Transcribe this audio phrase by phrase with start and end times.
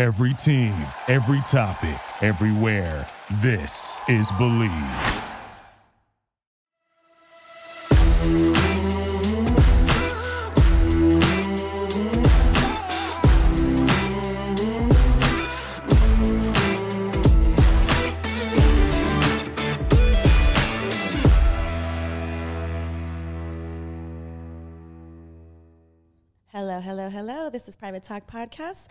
[0.00, 0.72] Every team,
[1.08, 3.06] every topic, everywhere.
[3.42, 4.70] This is Believe.
[26.46, 27.50] Hello, hello, hello.
[27.50, 28.88] This is Private Talk Podcast,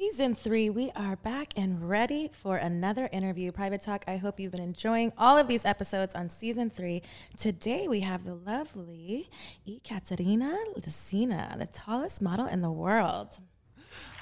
[0.00, 0.70] season three.
[0.70, 3.52] We are back and ready for another interview.
[3.52, 7.02] Private Talk, I hope you've been enjoying all of these episodes on season three.
[7.36, 9.28] Today we have the lovely
[9.68, 13.40] Ekaterina Lisina, the tallest model in the world.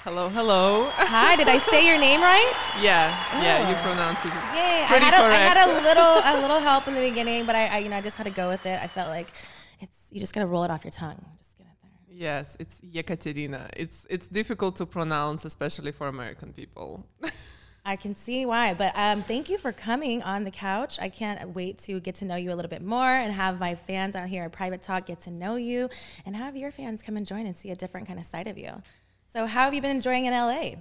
[0.03, 0.89] Hello, hello.
[0.95, 2.53] Hi, did I say your name right?
[2.81, 3.81] Yeah, yeah, you Oh.
[3.81, 4.33] pronounce it.
[4.33, 4.83] Yay!
[4.83, 7.67] I had, a, I had a little a little help in the beginning, but I,
[7.67, 8.77] I you know I just had to go with it.
[8.83, 9.29] I felt like
[9.79, 11.23] it's you just gotta roll it off your tongue.
[11.37, 11.48] Just get it there.
[12.19, 13.69] Yes, it's Yekaterina.
[13.77, 17.07] It's it's difficult to pronounce, especially for American people.
[17.85, 20.99] I can see why, but um, thank you for coming on the couch.
[20.99, 23.73] I can't wait to get to know you a little bit more and have my
[23.73, 25.87] fans out here at Private Talk get to know you
[26.25, 28.57] and have your fans come and join and see a different kind of side of
[28.57, 28.73] you.
[29.27, 30.71] So, how have you been enjoying in LA?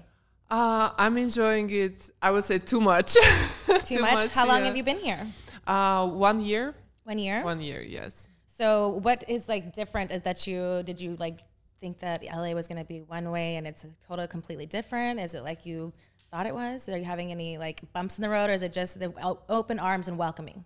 [0.51, 2.11] Uh, I'm enjoying it.
[2.21, 3.13] I would say too much.
[3.85, 4.35] Too, much?
[4.35, 4.67] How long yeah.
[4.67, 5.25] have you been here?
[5.65, 6.75] Uh, one year.
[7.05, 7.45] One year.
[7.45, 7.81] One year.
[7.81, 8.29] Yes.
[8.59, 10.11] So, what is like different?
[10.11, 11.39] Is that you did you like
[11.81, 15.21] think that LA was going to be one way and it's totally completely different?
[15.21, 15.93] Is it like you
[16.33, 16.89] thought it was?
[16.89, 19.13] Are you having any like bumps in the road, or is it just the
[19.49, 20.65] open arms and welcoming?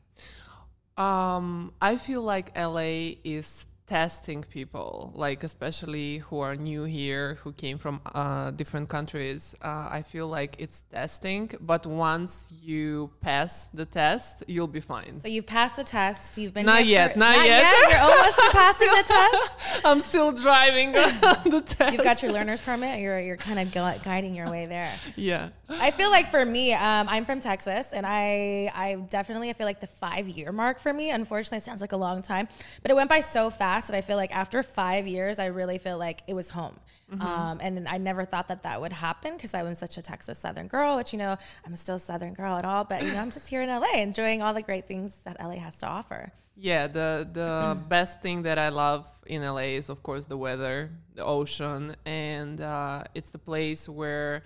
[0.97, 7.53] Um, I feel like LA is testing people, like especially who are new here, who
[7.53, 9.55] came from uh, different countries.
[9.63, 12.33] Uh, I feel like it's testing, but once
[12.71, 15.21] you pass the test, you'll be fine.
[15.21, 16.39] So you've passed the test.
[16.39, 17.67] You've been Not yet, for- not yet.
[17.91, 19.85] You're almost passing the test.
[19.85, 20.93] I'm still driving
[21.55, 21.93] the test.
[21.93, 22.99] You've got your learner's permit.
[23.05, 24.93] You're you're kind of gu- guiding your way there.
[25.17, 25.51] yeah.
[25.69, 28.87] I feel like for me, um, I'm from Texas, and I I
[29.19, 31.11] definitely I feel like the five year mark for me.
[31.11, 32.47] Unfortunately, sounds like a long time,
[32.83, 35.79] but it went by so fast that I feel like after five years, I really
[35.79, 36.77] feel like it was home.
[37.21, 40.39] Um, and I never thought that that would happen because I was such a Texas
[40.39, 43.21] Southern girl, which you know I'm still a Southern girl at all, but you know
[43.21, 46.33] I'm just here in LA enjoying all the great things that LA has to offer.
[46.57, 50.91] Yeah, the the best thing that I love in LA is of course the weather,
[51.15, 54.43] the ocean, and uh, it's the place where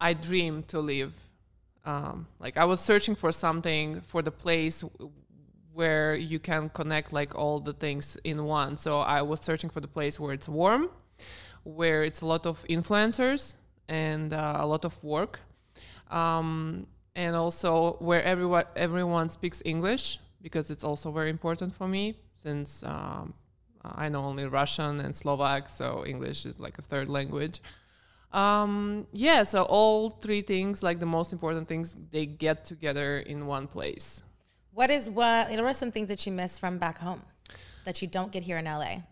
[0.00, 1.12] I dream to live.
[1.84, 4.84] Um, like I was searching for something for the place
[5.80, 8.76] where you can connect like all the things in one.
[8.76, 10.90] So I was searching for the place where it's warm,
[11.64, 13.42] where it's a lot of influencers
[13.88, 15.40] and uh, a lot of work,
[16.10, 16.86] um,
[17.22, 20.04] and also where everyone everyone speaks English
[20.46, 22.04] because it's also very important for me
[22.34, 23.32] since um,
[24.04, 27.56] I know only Russian and Slovak, so English is like a third language.
[28.32, 33.46] Um, yeah, so all three things, like the most important things, they get together in
[33.46, 34.22] one place.
[34.72, 35.50] What is what?
[35.50, 37.22] What are some things that you miss from back home
[37.84, 39.02] that you don't get here in LA?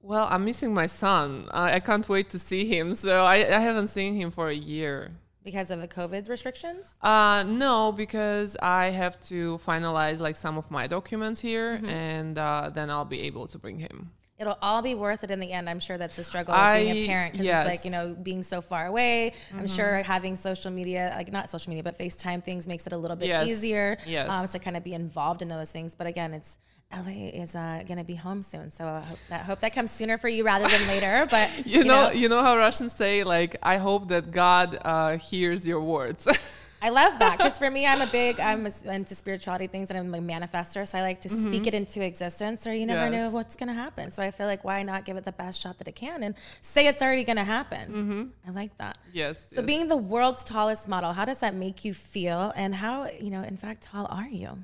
[0.00, 1.48] Well, I'm missing my son.
[1.50, 2.94] I, I can't wait to see him.
[2.94, 5.12] So I, I haven't seen him for a year.
[5.42, 6.94] Because of the COVID restrictions?
[7.02, 12.70] Uh, no, because I have to finalize like some of my documents here, and uh,
[12.72, 14.10] then I'll be able to bring him.
[14.36, 15.70] It'll all be worth it in the end.
[15.70, 17.64] I'm sure that's the struggle of being a parent because yes.
[17.66, 19.32] it's like, you know, being so far away.
[19.56, 22.96] I'm sure having social media, like not social media, but FaceTime things makes it a
[22.96, 23.46] little bit Yes.
[23.46, 24.28] easier Yes.
[24.28, 25.94] um, to kind of be involved in those things.
[25.94, 26.58] But again, it's
[26.92, 28.70] LA is uh, going to be home soon.
[28.72, 31.26] So I hope that, hope that comes sooner for you rather than later.
[31.30, 35.64] But, You, know, you know how Russians say like, I hope that God uh, hears
[35.66, 36.26] your words.
[36.84, 40.14] I love that because for me, I'm a big, I'm into spirituality things and I'm
[40.14, 40.86] a manifester.
[40.86, 43.34] So I like to speak it into existence or you never know Mm-hmm.
[43.34, 44.10] What's going to happen.
[44.10, 46.34] So I feel like why not give it the best shot that it can and
[46.60, 48.32] say it's already going to happen.
[48.46, 48.98] I like that.
[49.12, 49.46] yes.
[49.50, 49.66] So yes.
[49.66, 52.52] being the world's tallest model, how does that make you feel?
[52.54, 54.58] And how, you know, in fact, tall are you?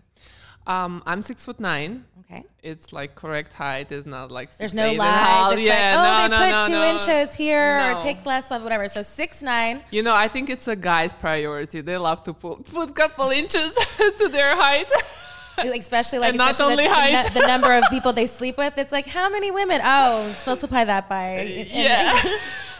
[0.66, 2.04] Um, I'm six foot nine.
[2.30, 2.44] Okay.
[2.62, 5.52] It's like correct height is not like There's no and lies.
[5.54, 8.52] It's yeah, like, oh, no, they no, put no, two inches here or take less
[8.52, 8.86] of whatever.
[8.88, 9.82] So six nine.
[9.90, 11.80] You know, I think it's a guy's priority.
[11.80, 13.74] They love to put put couple inches
[14.18, 14.88] to their height.
[15.58, 17.34] especially like And not especially only the, the height.
[17.34, 18.78] nu- the number of people they sleep with.
[18.78, 19.80] It's like how many women?
[19.84, 21.22] Oh, multiply that by.
[21.22, 22.22] and- yeah,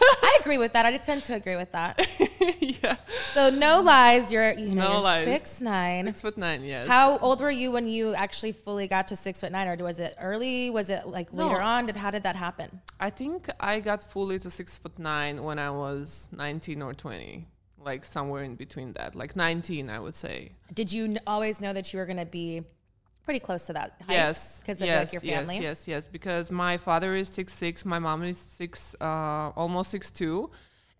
[0.23, 0.85] I agree with that.
[0.85, 1.93] I tend to agree with that.
[2.59, 2.97] yeah.
[3.33, 4.31] So no lies.
[4.31, 5.25] You're you know No you're lies.
[5.25, 6.05] six nine.
[6.07, 6.63] Six foot nine.
[6.63, 6.87] Yes.
[6.87, 9.99] How old were you when you actually fully got to six foot nine, or was
[9.99, 10.69] it early?
[10.69, 11.47] Was it like No.
[11.47, 11.85] later on?
[11.85, 12.81] Did how did that happen?
[12.99, 17.47] I think I got fully to six foot nine when I was 19 or 20,
[17.79, 20.51] like somewhere in between that, like 19, I would say.
[20.73, 22.63] Did you n- always know that you were going to be
[23.25, 24.13] pretty close to that height?
[24.13, 25.55] Yes, because of yes, like your family.
[25.55, 26.05] Yes, yes, yes.
[26.05, 30.49] Because my father is six six, my mom is six, uh, almost six two,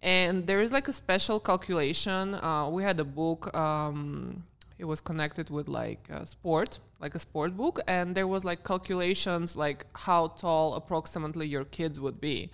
[0.01, 2.33] And there is like a special calculation.
[2.35, 3.55] Uh, we had a book.
[3.55, 4.43] Um,
[4.79, 8.63] it was connected with like a sport, like a sport book, and there was like
[8.63, 12.49] calculations like how tall approximately your kids would be.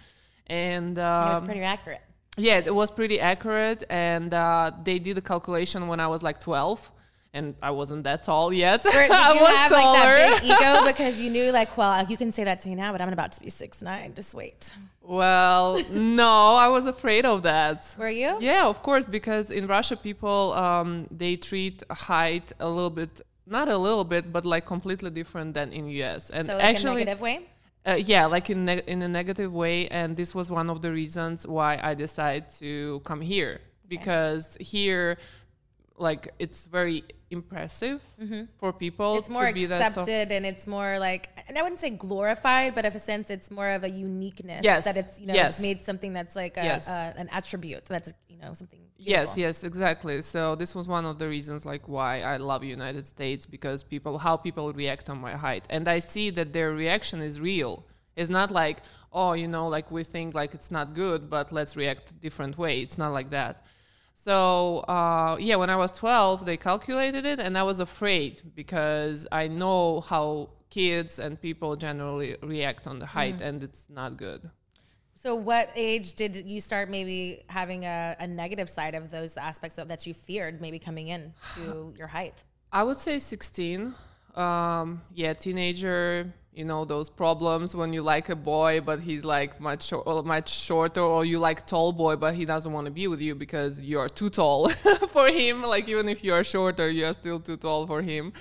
[0.48, 2.02] And um, it was pretty accurate.
[2.38, 6.40] yeah, it was pretty accurate, and uh, they did a calculation when I was like
[6.42, 6.92] 12,
[7.38, 8.86] and I wasn't that tall yet.
[8.86, 12.18] Or did I you have like that big ego because you knew like, well, you
[12.18, 14.14] can say that to me now, but I'm about to be six nine.
[14.14, 14.74] Just wait.
[15.02, 17.80] Well, no, I was afraid of that.
[17.98, 18.32] Were you?
[18.42, 23.70] Yeah, of course, because in Russia, people um, they treat height a little bit, not
[23.70, 26.30] a little bit, but like completely different than in US.
[26.30, 27.38] And So like actually, a negative way.
[27.86, 30.92] Uh, yeah, like in neg- in a negative way, and this was one of the
[30.92, 35.18] reasons why I decided to come here because here,
[35.98, 38.02] like, it's very impressive
[38.60, 39.14] for people.
[39.14, 39.20] Mm-hmm.
[39.20, 40.04] It's more to be that tall.
[40.04, 43.50] accepted and it's more like, and I wouldn't say glorified, but in a sense, it's
[43.52, 44.64] more of a uniqueness.
[44.64, 45.56] Yes, That it's, you know, yes.
[45.56, 46.88] it's made something that's like a, Yes.
[46.88, 47.86] a, an attribute.
[47.86, 48.80] That's, you know, something.
[49.00, 49.42] Yes, beautiful.
[49.42, 50.22] yes, exactly.
[50.22, 54.18] So this was one of the reasons like why I love United States because people
[54.18, 55.66] how people react on my height.
[55.70, 57.86] And I see that their reaction is real.
[58.16, 58.78] It's not like,
[59.14, 62.58] oh, you know, like we think like it's not good, but let's react a different
[62.58, 62.82] way.
[62.82, 63.64] It's not like that.
[64.28, 69.26] So uh, yeah, when I was 12, they calculated it, and I was afraid because
[69.32, 74.50] I know how kids and people generally react on the height, and it's not good.
[75.16, 79.78] So, what age did you start maybe having a, a negative side of those aspects
[79.78, 82.44] of that you feared maybe coming in to your height?
[82.74, 83.96] I would say 16.
[84.36, 86.34] Um, yeah, teenager.
[86.58, 90.50] You know those problems when you like a boy, but he's like much or much
[90.50, 93.80] shorter, or you like tall boy, but he doesn't want to be with you because
[93.80, 94.70] you're too tall
[95.10, 95.62] for him.
[95.62, 98.34] Like even if you are shorter, you are still too tall for him.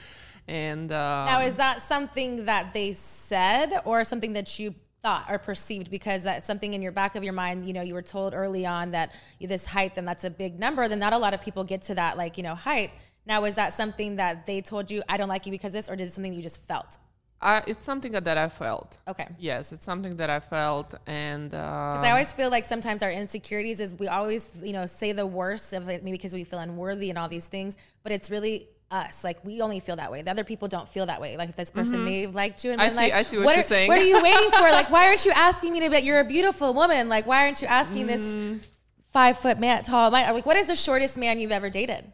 [0.48, 5.38] And uh, Now, is that something that they said or something that you thought or
[5.38, 8.32] perceived because that's something in your back of your mind, you know, you were told
[8.32, 11.42] early on that this height, and that's a big number, then not a lot of
[11.42, 12.92] people get to that, like, you know, height.
[13.26, 15.96] Now, is that something that they told you, I don't like you because this, or
[15.96, 16.96] did it something you just felt?
[17.40, 18.98] I, it's something that I felt.
[19.06, 19.26] Okay.
[19.38, 23.10] Yes, it's something that I felt, and uh, Because I always feel like sometimes our
[23.10, 26.58] insecurities is we always, you know, say the worst of it, maybe because we feel
[26.60, 29.22] unworthy and all these things, but it's really us.
[29.22, 30.22] Like we only feel that way.
[30.22, 31.36] The other people don't feel that way.
[31.36, 32.86] Like this person may have liked you and Mm-hmm.
[32.86, 34.60] I see- like, I see what are, you're saying." What are you waiting for?
[34.72, 37.08] Like, why aren't you asking me to bet you're a beautiful woman?
[37.10, 38.08] Like, why aren't you asking Mm.
[38.08, 38.68] this
[39.12, 40.32] five foot man, tall man?
[40.32, 42.12] Like, what is the shortest man you've ever dated?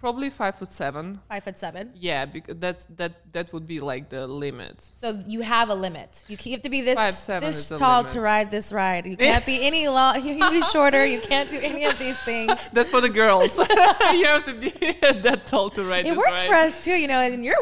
[0.00, 1.20] Probably five foot seven.
[1.28, 1.92] Five foot seven.
[1.94, 4.80] Yeah, because that's that that would be like the limit.
[4.80, 6.24] So you have a limit.
[6.26, 9.06] You, have to be this Five, seven this tall to ride this ride.
[9.06, 10.20] You can't be any long.
[10.30, 11.04] You can be shorter.
[11.06, 12.52] You can't do any of these things.
[12.72, 13.56] That's for the girls.
[13.58, 14.70] you have to be
[15.00, 16.46] that tall to ride It works ride.
[16.46, 17.56] for us too, you know, and you're.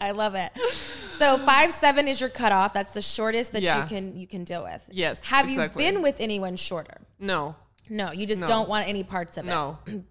[0.00, 0.52] I love it.
[1.16, 2.72] So five seven is your cutoff.
[2.72, 3.82] That's the shortest that Yeah.
[3.82, 4.82] you can you can deal with.
[4.90, 5.84] Yes, Have exactly.
[5.84, 6.98] you been with anyone shorter?
[7.18, 7.56] No,
[7.90, 8.46] No, you just No.
[8.46, 9.48] don't want any parts of it.
[9.48, 9.78] no.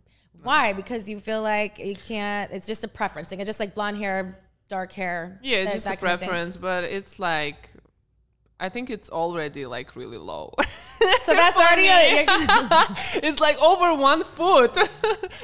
[0.44, 0.74] Why?
[0.74, 2.52] Because you feel like you can't.
[2.52, 3.40] It's just a preference thing.
[3.40, 4.40] It's just like blonde hair,
[4.70, 5.40] dark hair.
[5.42, 7.72] Yeah, it's just a preference, but it's like,
[8.60, 10.54] I think it's already like really low.
[11.24, 12.26] So that's already a,
[13.28, 14.74] it's like over one foot.
[14.76, 14.90] the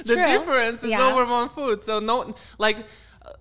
[0.05, 0.15] True.
[0.15, 1.07] difference is Yeah.
[1.11, 1.85] over one foot.
[1.85, 2.85] So no, like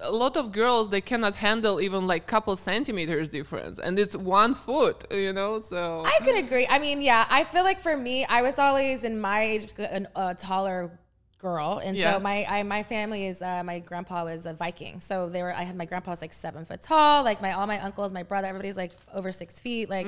[0.03, 4.55] a lot of girls they cannot handle even like couple centimeters difference, and it's one
[4.55, 5.05] foot.
[5.11, 6.67] You know, so I can agree.
[6.69, 10.07] I mean, yeah, I feel like for me, I was always in my age a
[10.19, 10.99] uh, taller
[11.39, 12.15] girl, and Yeah.
[12.15, 15.53] so my I, my family is uh, my grandpa was a Viking, so they were.
[15.53, 18.23] I had my grandpa was like seven foot tall, like my all my uncles, my
[18.23, 20.07] brother, everybody's like over six feet, like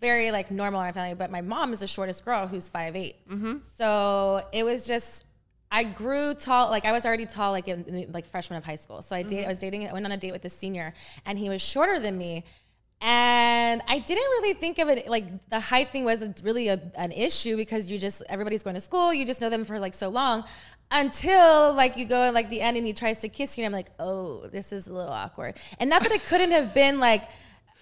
[0.00, 1.14] very like normal in our family.
[1.14, 3.16] But my mom is the shortest girl, who's five eight,
[3.64, 5.26] So it was just.
[5.70, 8.76] I grew tall, like I was already tall, like in, in like freshman of high
[8.76, 9.02] school.
[9.02, 9.46] So I dated, mm-hmm.
[9.46, 10.92] I was dating, I went on a date with a senior,
[11.24, 12.44] and he was shorter than me.
[13.02, 17.12] And I didn't really think of it like the height thing wasn't really a, an
[17.12, 20.10] issue because you just everybody's going to school, you just know them for like so
[20.10, 20.44] long
[20.90, 23.72] until like you go in like the end and he tries to kiss you and
[23.72, 27.00] I'm like, "Oh, this is a little awkward." And not that it couldn't have been
[27.00, 27.28] like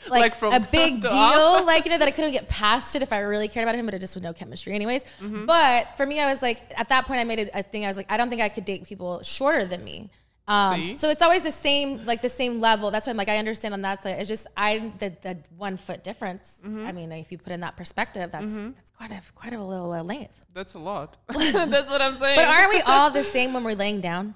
[0.08, 1.66] like, Like from a big deal, off.
[1.66, 3.84] like you know that I couldn't get past it if I really cared about him,
[3.84, 5.04] but it just was no chemistry anyways.
[5.22, 5.46] Mm-hmm.
[5.46, 7.84] But for me, I was like, at that point, I made it a thing.
[7.84, 10.10] I was like, I don't think I could date people shorter than me.
[10.46, 12.90] Um, so it's always the same, like the same level.
[12.90, 14.18] That's why I'm like, I understand on that side.
[14.18, 16.58] It's just I the, the one foot difference.
[16.64, 16.86] Mm-hmm.
[16.86, 19.92] I mean, if you put in that perspective, that's that's quite a quite a little
[19.92, 20.42] uh, length.
[20.54, 21.18] that's a lot.
[21.28, 22.36] that's what I'm saying.
[22.36, 24.34] But aren't we all the same when we're laying down?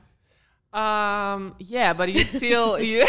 [0.74, 1.54] Um.
[1.58, 3.06] Yeah, but you still you.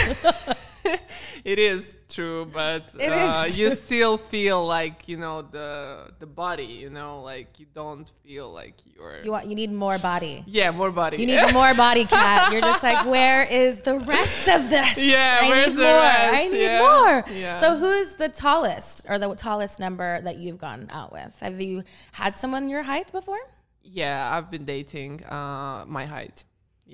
[1.44, 6.66] it is true, but uh, is you still feel like you know the the body.
[6.84, 9.20] You know, like you don't feel like you're.
[9.24, 10.44] You want you need more body.
[10.48, 11.18] yeah, more body.
[11.18, 12.52] You need more body, cat.
[12.52, 14.98] You're just like, where is the rest of this?
[14.98, 15.94] Yeah, I where's need the more.
[15.94, 16.36] rest?
[16.36, 17.24] I need Yeah, more.
[17.34, 17.56] yeah.
[17.58, 21.40] So, who's the tallest or the tallest number that you've gone out with?
[21.40, 23.40] Have you had someone your height before?
[23.86, 26.46] yeah, I've been dating uh, my height.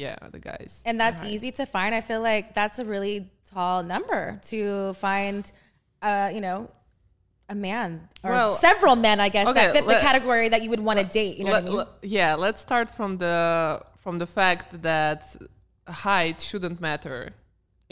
[0.04, 0.82] Yeah, the guys.
[0.86, 1.92] And that's easy to find.
[1.94, 3.18] I feel like that's a really
[3.54, 5.44] tall number to find,
[6.02, 6.58] uh, you know,
[7.50, 10.62] a man or Well, several men, I guess, okay, that fit let- the category that
[10.64, 11.36] you would want to date.
[11.40, 11.78] You know Let- what I mean?
[11.80, 13.36] let- yeah, let's start from the
[14.04, 15.22] from the fact that
[16.06, 17.20] height shouldn't matter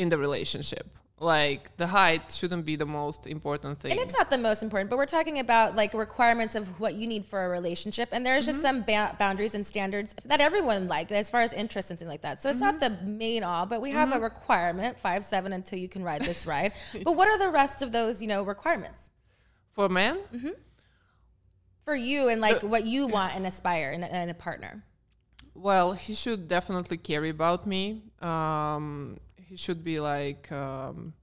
[0.02, 0.88] in the relationship.
[1.20, 3.92] Like the height shouldn't be the most important thing.
[3.92, 7.08] And it's not the most important, but we're talking about like requirements of what you
[7.08, 8.10] need for a relationship.
[8.12, 8.84] And there's just mm-hmm.
[8.84, 12.22] some ba- boundaries and standards that everyone like as far as interest and things like
[12.22, 12.40] that.
[12.40, 13.04] So it's not mm-hmm.
[13.04, 14.26] the main all, but we have a mm-hmm.
[14.26, 16.72] requirement five seven until you can ride this ride.
[17.04, 19.10] but what are the rest of those you know requirements
[19.72, 20.20] For men,
[21.84, 24.84] for you and like uh, what you want and aspire in, a- in a partner?
[25.56, 28.04] well, he should definitely care about me.
[28.22, 29.18] Um,
[29.48, 31.14] he should be like, um,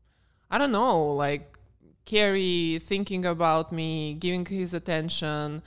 [0.50, 1.57] I don't know, like
[2.04, 5.62] carry, thinking about me, giving his attention,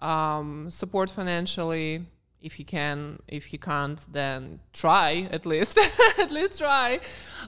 [0.00, 2.04] um, support financially
[2.42, 3.18] if he can.
[3.26, 5.78] If he can't, then try at least,
[6.18, 7.00] at least try.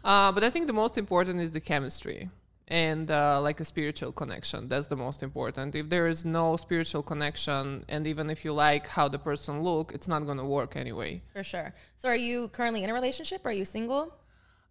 [0.03, 2.31] Uh, but I think the most important is the chemistry
[2.69, 4.69] and uh, like a spiritual connection.
[4.69, 5.75] That's the most important.
[5.75, 9.93] If there is no spiritual connection, and even if you like how the person look,
[9.93, 11.23] it's not going to work anyway.
[11.35, 11.75] For sure.
[11.95, 13.45] So are you currently in a relationship?
[13.45, 14.15] Or Are you single?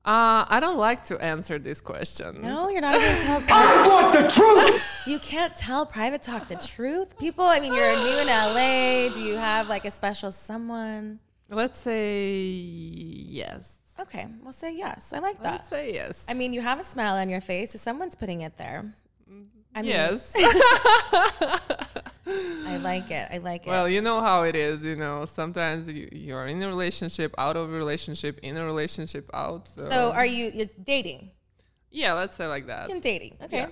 [0.06, 2.42] Uh, I don't like to answer this question.
[2.42, 3.42] No, you're not even tell.
[3.50, 4.84] I want the truth.
[5.08, 7.20] You can't tell private talk the truth.
[7.20, 9.10] People, I mean, you're new in LA.
[9.14, 11.20] Do you have like a special someone?
[11.48, 13.78] Let's say yes.
[14.00, 15.14] Okay, we'll say yes.
[15.14, 15.52] I like that.
[15.52, 16.26] Let's say yes.
[16.28, 18.96] I mean, you have a smile on your face, so someone's putting it there.
[19.76, 20.34] I mean, yes.
[22.28, 23.28] I like it.
[23.30, 23.70] I like it.
[23.70, 24.86] well, you know how it is.
[24.86, 29.30] You know, sometimes you, you're in a relationship, out of a relationship, in a relationship,
[29.34, 29.68] out.
[29.68, 30.50] So, so are you?
[30.54, 31.32] You're dating.
[31.92, 32.90] yeah, let's say like that.
[32.90, 33.36] In dating.
[33.44, 33.58] Okay.
[33.58, 33.68] Yeah.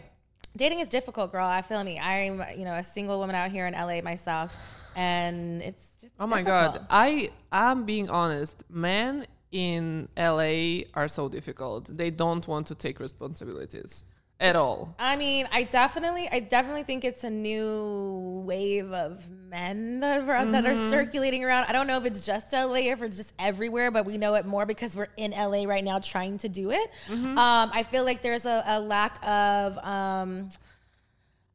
[0.58, 1.48] Dating is difficult, girl.
[1.48, 1.98] I feel me.
[1.98, 4.56] I'm, you know, a single woman out here in LA myself,
[4.98, 6.14] and it's just.
[6.20, 8.66] Oh my god, I I'm being honest.
[8.70, 11.96] Men in LA are so difficult.
[11.96, 14.04] They don't want to take responsibilities
[14.44, 14.94] at all.
[15.00, 20.46] I mean, I definitely, I definitely think it's a new wave of men that are,
[20.52, 21.66] that are circulating around.
[21.70, 24.36] I don't know if it's just LA or if it's just everywhere, but we know
[24.36, 26.90] it more because we're in LA right now trying to do it.
[27.38, 30.50] Um, I feel like there's a, a lack of, um,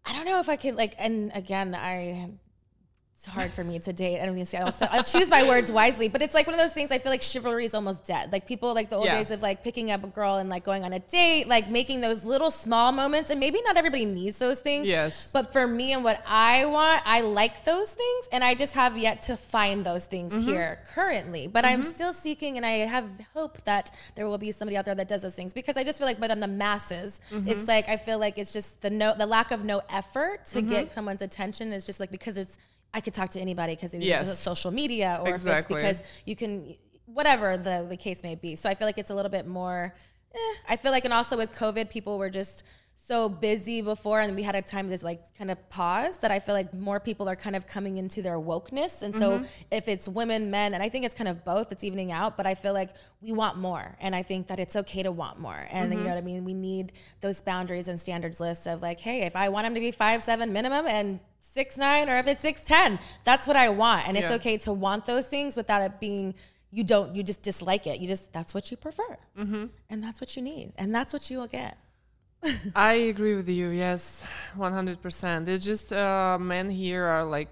[0.07, 2.31] I don't know if I can like, and again, I.
[3.19, 4.21] It's hard for me to date.
[4.23, 6.73] I don't think I'll, I'll choose my words wisely, but it's like one of those
[6.73, 6.93] things.
[6.93, 8.31] I feel like chivalry is almost dead.
[8.31, 9.17] Like people, like the old Yeah.
[9.17, 12.01] days of like picking up a girl and like going on a date, like making
[12.01, 13.31] those little small moments.
[13.31, 14.87] And maybe not everybody needs those things.
[14.87, 15.33] Yes.
[15.33, 18.97] But for me and what I want, I like those things, and I just have
[18.97, 20.43] yet to find those things Mm-hmm.
[20.49, 21.49] here currently.
[21.49, 24.95] But I'm still seeking, and I have hope that there will be somebody out there
[24.95, 27.49] that does those things because I just feel like, but on the masses, Mm-hmm.
[27.49, 30.59] it's like I feel like it's just the no, the lack of no effort to
[30.61, 30.69] Mm-hmm.
[30.71, 32.59] get someone's attention is just like because it's
[32.95, 34.39] I could talk to anybody because it's Yes.
[34.39, 35.83] social media or Exactly.
[35.83, 36.75] if it's because you can
[37.07, 38.57] whatever the the case may be.
[38.57, 39.95] So I feel like it's a little bit more.
[40.35, 42.63] Eh, I feel like, and also with COVID, people were just
[43.09, 46.19] so busy before, and we had a time to like kind of pause.
[46.19, 49.43] That I feel like more people are kind of coming into their wokeness, and so
[49.71, 52.37] if it's women, men, and I think it's kind of both, it's evening out.
[52.37, 52.91] But I feel like
[53.23, 56.11] we want more, and I think that it's okay to want more, and you know
[56.11, 56.45] what I mean.
[56.45, 59.81] We need those boundaries and standards list of like, hey, if I want him to
[59.81, 63.69] be five seven minimum and six nine, or if it's six ten, that's what I
[63.71, 64.37] want, and it's Yeah.
[64.37, 66.35] okay to want those things without it being
[66.71, 69.65] you don't you just dislike it you just that's what you prefer Mm-hmm.
[69.89, 71.79] and that's what you need and that's what you will get
[72.75, 73.69] I agree with you.
[73.71, 75.49] Yes, one hundred percent.
[75.49, 77.49] It's just uh, men here are like.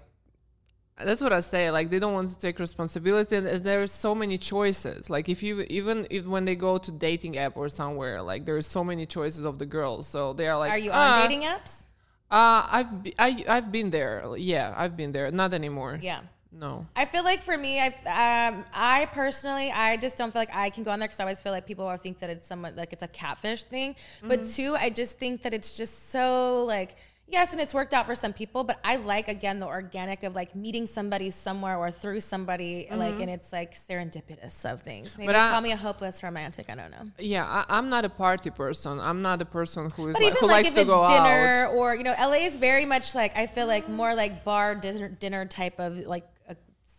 [0.99, 1.69] That's what I say.
[1.69, 5.09] Like they don't want to take responsibility, and there's so many choices.
[5.11, 8.65] Like if you even if when they go to dating app or somewhere, like there's
[8.65, 10.07] so many choices of the girls.
[10.07, 11.83] So they are like, are you on "Ah, dating apps
[12.31, 14.23] Uh, I've be, I I've been there.
[14.37, 15.29] Yeah, I've been there.
[15.31, 15.99] Not anymore.
[16.01, 16.21] yeah
[16.59, 16.87] No.
[16.95, 20.69] I feel like for me, I um, I personally, I just don't feel like I
[20.69, 22.75] can go on there because I always feel like people will think that it's somewhat
[22.75, 23.95] like it's a catfish thing.
[24.23, 24.51] But Mm-hmm.
[24.51, 26.95] two, I just think that it's just so like
[27.29, 28.63] yes, and it's worked out for some people.
[28.63, 33.19] But I like again the organic of like meeting somebody somewhere or through somebody like,
[33.19, 35.17] and it's like serendipitous of things.
[35.17, 35.33] Maybe Mm-hmm.
[35.33, 36.67] But I- call me a hopeless romantic.
[36.69, 37.05] I don't know.
[37.19, 38.99] Yeah, I, I'm not a party person.
[38.99, 41.67] I'm not a person who is But like, even who like likes if it's dinner
[41.67, 41.73] out.
[41.75, 45.09] or you know, LA is very much like I feel like more like bar dinner
[45.09, 46.23] dinner type of like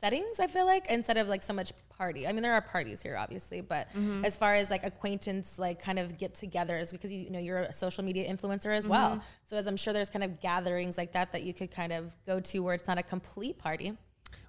[0.00, 0.38] settings.
[0.40, 2.26] I feel like instead of like so much party.
[2.28, 4.24] I mean, there are parties here, obviously, but Mm-hmm.
[4.24, 7.58] as far as like acquaintance, like kind of get togethers, because you, you know you're
[7.60, 8.92] a social media influencer as Mm-hmm.
[8.92, 9.20] well.
[9.44, 12.14] So as I'm sure there's kind of gatherings like that that you could kind of
[12.26, 13.96] go to where it's not a complete party.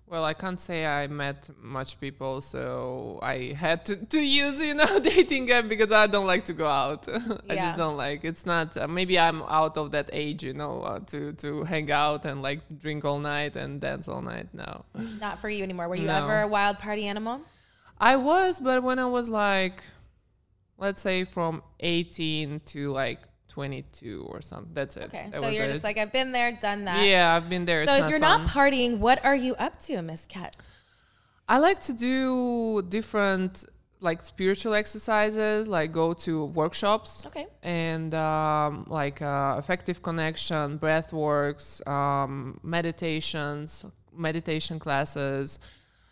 [0.09, 4.73] Well, I can't say I met much people, so I had to, to use you
[4.73, 7.07] know dating app because I don't like to go out.
[7.49, 8.23] I just don't like.
[8.23, 8.75] It's not.
[8.75, 12.41] Uh, maybe I'm out of that age, you know, uh, to to hang out and
[12.41, 14.47] like drink all night and dance all night.
[14.51, 14.83] No,
[15.19, 15.87] Not for you anymore.
[15.87, 16.23] Were you No.
[16.23, 17.41] ever a wild party animal?
[17.99, 19.83] I was, but when I was like,
[20.79, 24.71] let's say from 18 to like 22 or something.
[24.73, 25.03] That's it.
[25.05, 25.69] Okay, That so you're it.
[25.69, 27.05] just like I've been there, done that.
[27.05, 27.85] yeah, I've been there.
[27.85, 28.43] So it's if you're fun.
[28.43, 30.55] not partying, what are you up to, Miss Cat?
[31.47, 33.65] I like to do different
[34.01, 37.47] like spiritual exercises, like go to workshops Okay.
[37.63, 43.83] and um, like uh, effective connection, breath works, um, meditations,
[44.15, 45.59] meditation classes.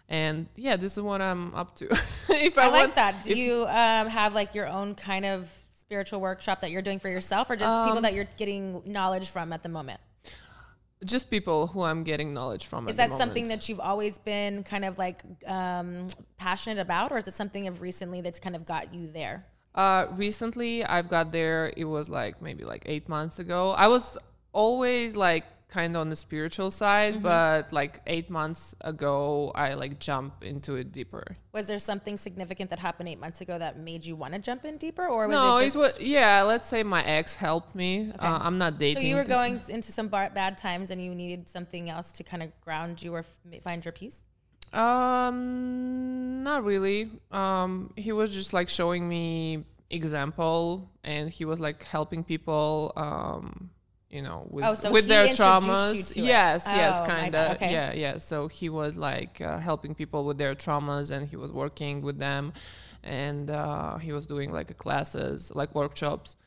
[0.09, 1.85] And yeah, this is what I'm up to.
[2.29, 3.23] if I, I like want, that.
[3.23, 5.49] Do you um, have like your own kind of
[5.87, 9.29] spiritual workshop that you're doing for yourself, or just people Um, that you're getting knowledge
[9.29, 10.01] from at the moment?
[11.05, 12.89] just people who I'm getting knowledge from.
[12.89, 17.11] Is at the that something that you've always been kind of like um, passionate about,
[17.11, 19.45] or is it something of recently that's kind of got you there?
[19.75, 21.71] Uh, recently, I've got there.
[21.77, 23.71] It was like maybe like eight months ago.
[23.71, 24.17] I was
[24.53, 27.23] always like kind of on the spiritual side, Mm-hmm.
[27.23, 31.35] but like eight months ago, I like jump into it deeper.
[31.51, 34.63] Was there something significant that happened eight months ago that made you want to jump
[34.63, 35.75] in deeper, or was no, it it, just?
[35.77, 36.43] was yeah.
[36.43, 38.13] Let's say my ex helped me.
[38.17, 39.03] Uh, I'm not dating.
[39.03, 42.23] so you were going into some bar- bad times, and you needed something else to
[42.23, 44.23] kind of ground you or f- find your peace.
[44.71, 47.09] Um, not really.
[47.31, 52.93] Um, he was just like showing me example, and he was like helping people.
[52.95, 53.69] Um,
[54.09, 55.95] you know, with Oh, so with he their traumas.
[55.95, 56.25] you to it.
[56.25, 57.55] yes, yes, Oh, kind of.
[57.57, 57.71] Okay.
[57.71, 58.17] Yeah, yeah.
[58.19, 62.17] So he was like uh, helping people with their traumas, and he was working with
[62.19, 62.53] them,
[63.03, 66.37] and uh, he was doing like classes, like workshops.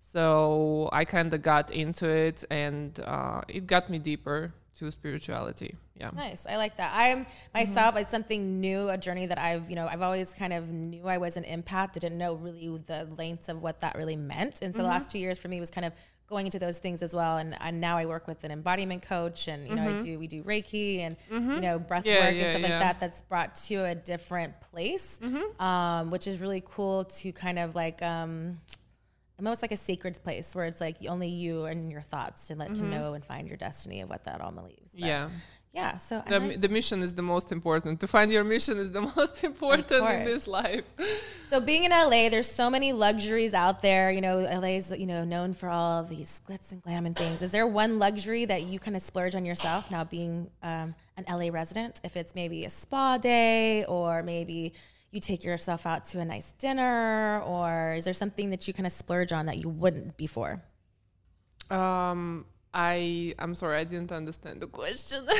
[0.00, 5.74] So I kind of got into it, and uh, it got me deeper to spirituality.
[5.98, 6.10] Yeah.
[6.14, 6.46] Nice.
[6.46, 6.92] I like that.
[6.94, 7.96] I'm myself.
[7.96, 11.16] It's something new, a journey that I've, you know, I've always kind of knew I
[11.16, 11.92] was an empath.
[11.94, 14.60] Didn't know really the lengths of what that really meant.
[14.60, 15.94] And so the last two years for me was kind of
[16.26, 17.36] going into those things as well.
[17.38, 20.26] And, and now I work with an embodiment coach, and you know, I do we
[20.26, 22.68] do Reiki and you know breath Yeah, work yeah, and stuff yeah.
[22.68, 23.00] like that.
[23.00, 25.20] That's brought to a different place,
[25.60, 28.02] um, which is really cool to kind of like.
[28.02, 28.60] Um,
[29.38, 32.68] almost like a sacred place where it's like only you and your thoughts to let
[32.74, 34.92] can know and find your destiny of what that all believes.
[34.92, 35.28] But Yeah.
[35.76, 35.98] Yeah.
[35.98, 38.00] So The, like- the mission is the most important.
[38.00, 40.84] To find your mission is the most important in this life.
[41.50, 44.10] So being in LA, there's so many luxuries out there.
[44.10, 47.42] You know, LA's you know known for all these glitz and glam and things.
[47.42, 51.24] Is there one luxury that you kind of splurge on yourself now being um, an
[51.28, 52.00] LA resident?
[52.02, 54.72] If it's maybe a spa day or maybe
[55.12, 58.86] you take yourself out to a nice dinner, or is there something that you kind
[58.86, 60.62] of splurge on that you wouldn't before?
[61.70, 62.44] Um,
[62.76, 65.26] I I'm sorry, I didn't understand the question.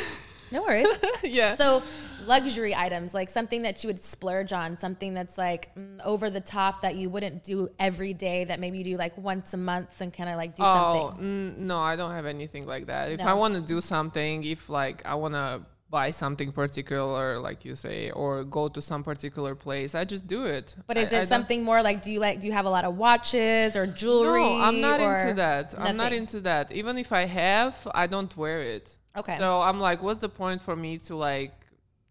[0.52, 0.86] No worries.
[1.24, 1.56] yeah.
[1.56, 1.82] So,
[2.24, 6.40] luxury items, like something that you would splurge on, something that's like mm, over the
[6.40, 10.00] top that you wouldn't do every day, that maybe you do like once a month
[10.00, 11.24] and kind of like do oh something.
[11.24, 13.10] mm, no, I don't have anything like that.
[13.10, 13.26] If No.
[13.26, 15.62] I want to do something, if like I want to
[15.98, 20.40] buy something particular, like you say, or go to some particular place, I just do
[20.56, 20.66] it.
[20.88, 22.68] But is I- I it don't- something more like do you like do you have
[22.70, 24.50] a lot of watches or jewelry?
[24.58, 25.66] No, I'm not into that.
[25.84, 26.64] I'm not into that.
[26.80, 28.86] Even if I have, I don't wear it.
[29.20, 29.36] Okay.
[29.42, 31.52] So I'm like, what's the point for me to like,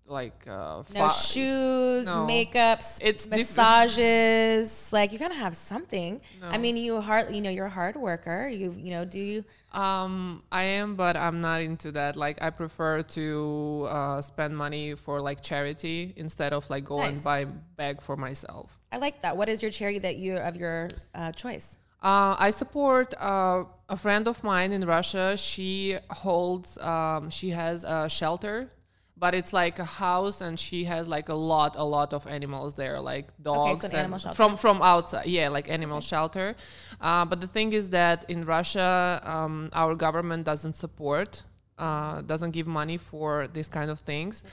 [0.07, 2.25] like, uh, no shoes, no.
[2.25, 4.91] makeup, It's massages.
[4.93, 6.21] like you gotta have something.
[6.43, 8.47] I mean, you hard, you know, you're a hard worker.
[8.47, 9.43] You, you know, do you?
[9.73, 12.15] Um, I am, but I'm not into that.
[12.15, 17.15] Like, I prefer to uh, spend money for like charity instead of like go Nice.
[17.15, 18.77] and buy bag for myself.
[18.91, 19.35] I like that.
[19.35, 21.77] What is your charity that you of your uh, choice?
[22.01, 25.35] Uh, I support uh, a friend of mine in Russia.
[25.37, 28.69] She holds, um, she has a shelter,
[29.17, 32.73] but it's like a house, and she has like a lot, a lot of animals
[32.75, 35.25] there, like dogs an and from from outside.
[35.25, 36.55] Yeah, like animal shelter.
[36.99, 41.43] Uh, but the thing is that in Russia, um, our government doesn't support.
[41.77, 44.43] Uh, doesn't give money for these kind of things,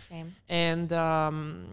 [0.48, 1.66] and um,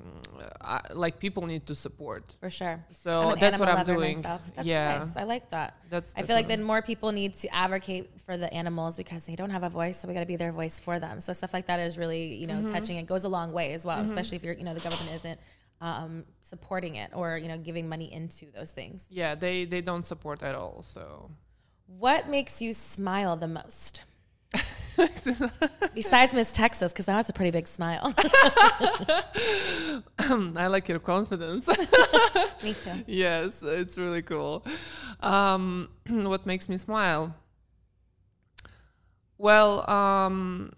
[0.61, 2.35] I, like people need to support.
[2.39, 2.85] for sure.
[2.91, 4.17] So that's what I'm doing.
[4.17, 4.51] myself.
[4.55, 4.99] That's Yeah.
[4.99, 5.15] nice.
[5.17, 5.73] I like that.
[5.89, 9.35] That's- I feel like then more people need to advocate for the animals because they
[9.35, 11.19] don't have a voice, so we got to be their voice for them.
[11.19, 12.67] So stuff like that is really you know Mm-hmm.
[12.75, 12.97] touching.
[12.97, 15.39] It goes a long way as well, especially if you're you know the government isn't
[15.81, 19.07] um, supporting it or you know giving money into those things.
[19.09, 20.83] Yeah, they they don't support at all.
[20.83, 21.31] So
[21.87, 24.03] What makes you smile the most?
[25.95, 28.13] Besides Miss Texas, because that was a pretty big smile.
[30.19, 31.67] I like your confidence.
[32.63, 33.03] Me too.
[33.07, 34.65] yes, it's really cool.
[35.21, 37.35] Um, what makes me smile?
[39.37, 40.73] Well, um,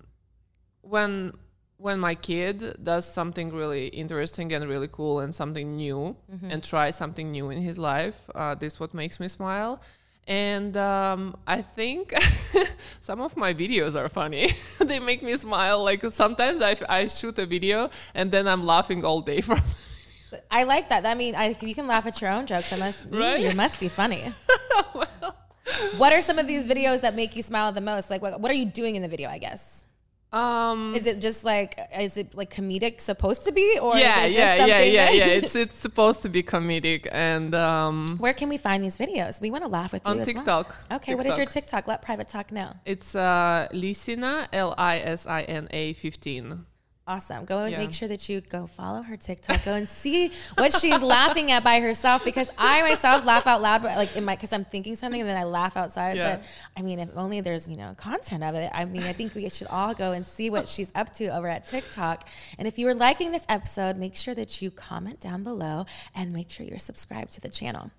[0.82, 1.34] when
[1.78, 6.92] when my kid does something really interesting and really cool and something new and try
[6.92, 9.82] something new in his life, uh, this what makes me smile.
[10.32, 12.14] And um, I think
[13.02, 14.54] some of my videos are funny.
[14.80, 15.84] they make me smile.
[15.84, 19.62] Like sometimes I, I shoot a video and then I'm laughing all day from
[20.30, 21.06] So I like that.
[21.06, 23.42] I mean, I, if you can laugh at your own jokes, that must Right?
[23.42, 24.32] you must be funny.
[25.98, 28.10] What are some of these videos that make you smile the most?
[28.10, 29.30] Like, what, what are you doing in the video?
[29.30, 29.86] I guess
[30.34, 34.36] um, is it just like is it like comedic supposed to be, or yeah, is
[34.36, 35.26] it just yeah, yeah, yeah, yeah.
[35.26, 39.42] It's it's supposed to be comedic and um, Where can we find these videos?
[39.42, 40.36] We want to laugh with you on as well.
[40.36, 40.76] TikTok.
[40.94, 41.88] Okay, what is your TikTok?
[41.88, 42.74] Let private talk know.
[42.86, 46.66] It's uh, Lisina L I S I N A fifteen.
[47.12, 47.44] Awesome.
[47.44, 47.80] Go and Yeah.
[47.80, 49.66] make sure that you go follow her TikTok.
[49.66, 53.82] Go and see what she's laughing at by herself because I myself laugh out loud,
[53.82, 56.16] but like in my because I'm thinking something and then I laugh outside.
[56.16, 56.38] Yeah.
[56.38, 56.46] But
[56.78, 58.72] I mean, if only there's you know content of it.
[58.74, 61.50] I mean, I think we should all go and see what she's up to over
[61.50, 62.28] at TikTok.
[62.58, 66.32] And if you were liking this episode, make sure that you comment down below and
[66.32, 67.92] make sure you're subscribed to the channel.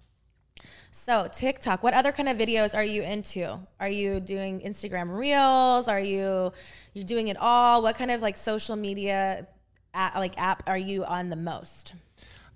[0.95, 3.59] So TikTok, what other kind of videos are you into?
[3.81, 5.89] Are you doing Instagram Reels?
[5.89, 6.53] Are you
[6.93, 7.83] you're doing it all?
[7.83, 9.47] What kind of like social media
[9.95, 11.95] app, like app are you on the most?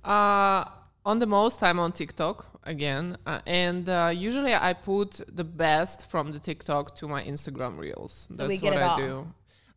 [0.05, 0.66] Uh,
[1.07, 6.11] on the most, I'm on TikTok again, uh, and uh, usually I put the best
[6.11, 8.29] from the TikTok to my Instagram reels.
[8.31, 8.99] That's we get what I all.
[8.99, 9.27] do.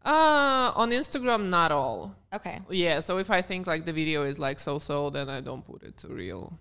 [0.03, 2.13] Uh, on Instagram, not all.
[2.33, 2.59] Okay.
[2.69, 5.83] Yeah, so if I think like the video is like so-so, then I don't put
[5.83, 6.59] it to reel.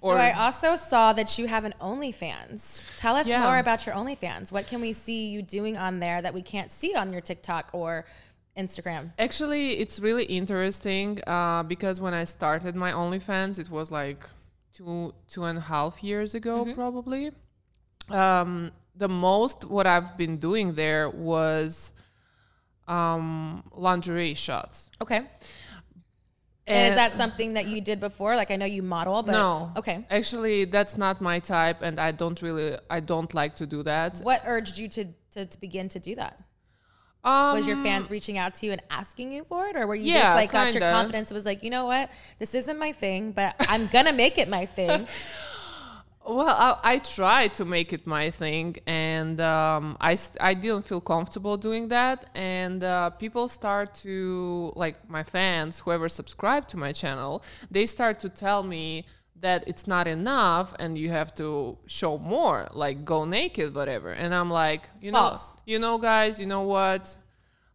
[0.00, 2.82] So I also saw that you have an OnlyFans.
[2.98, 3.42] Tell us Yeah.
[3.42, 4.50] more about your OnlyFans.
[4.50, 7.70] What can we see you doing on there that we can't see on your TikTok
[7.72, 8.06] or
[8.56, 9.12] Instagram?
[9.18, 14.28] Actually, it's really interesting uh, because when I started my OnlyFans, it was like
[14.72, 17.32] two two and a half years ago, probably.
[18.08, 21.92] Um, the most what I've been doing there was
[22.88, 24.90] um, lingerie shots.
[25.00, 25.22] Okay.
[26.70, 28.36] And, is that something that you did before?
[28.36, 29.72] Like I know you model, but no?
[29.76, 30.06] Okay.
[30.10, 34.18] Actually, that's not my type, and I don't really I don't like to do that.
[34.18, 36.42] What urged you to, to, to begin to do that?
[37.22, 39.94] Um, Was your fans reaching out to you and asking you for it, or were
[39.94, 41.30] you Yeah, just like got your confidence?
[41.30, 44.64] Was like, you know what, this isn't my thing, but I'm gonna make it my
[44.64, 45.06] thing.
[46.30, 51.00] Well, I, I tried to make it my thing, and um, I, I didn't feel
[51.00, 52.30] comfortable doing that.
[52.36, 58.20] And uh, people start to, like my fans, whoever subscribed to my channel, they start
[58.20, 59.06] to tell me
[59.40, 64.12] that it's not enough and you have to show more, like go naked, whatever.
[64.12, 65.50] And I'm like, you False.
[65.50, 67.16] know, you know, guys, you know what?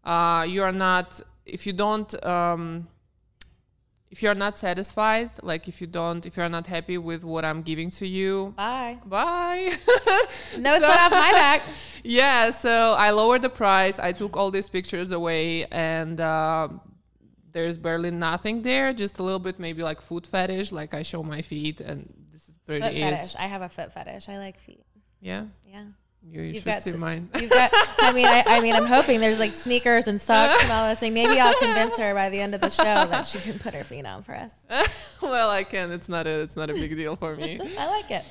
[0.04, 2.88] Uh, you are not, if you don't, um,
[4.16, 7.62] if you're not satisfied, like if you don't, if you're not happy with what I'm
[7.70, 8.98] giving to you, Bye.
[9.06, 9.78] bye.
[10.58, 11.62] No sweat off my back.
[12.20, 12.74] yeah, so
[13.06, 14.00] I lowered the price.
[14.00, 16.80] I took all these pictures away, and um
[17.56, 18.88] there's barely nothing there.
[18.94, 20.72] Just a little bit, maybe like foot fetish.
[20.72, 22.00] Like I show my feet, and
[22.32, 23.02] this is pretty Foot it.
[23.02, 23.36] fetish.
[23.46, 24.30] I have a foot fetish.
[24.30, 24.86] I like feet.
[25.22, 25.86] Yeah, Yeah.
[26.30, 27.30] You, you You've should got see mine.
[27.40, 27.72] You've got.
[28.00, 31.00] I mean, I, I mean, I'm hoping there's like sneakers and socks and all this
[31.00, 31.14] thing.
[31.14, 33.84] Maybe I'll convince her by the end of the show that she can put her
[33.84, 34.54] feet on for us.
[35.22, 35.92] well, I can.
[35.92, 36.42] It's not a.
[36.42, 37.60] It's not a big deal for me.
[37.80, 38.26] I like it.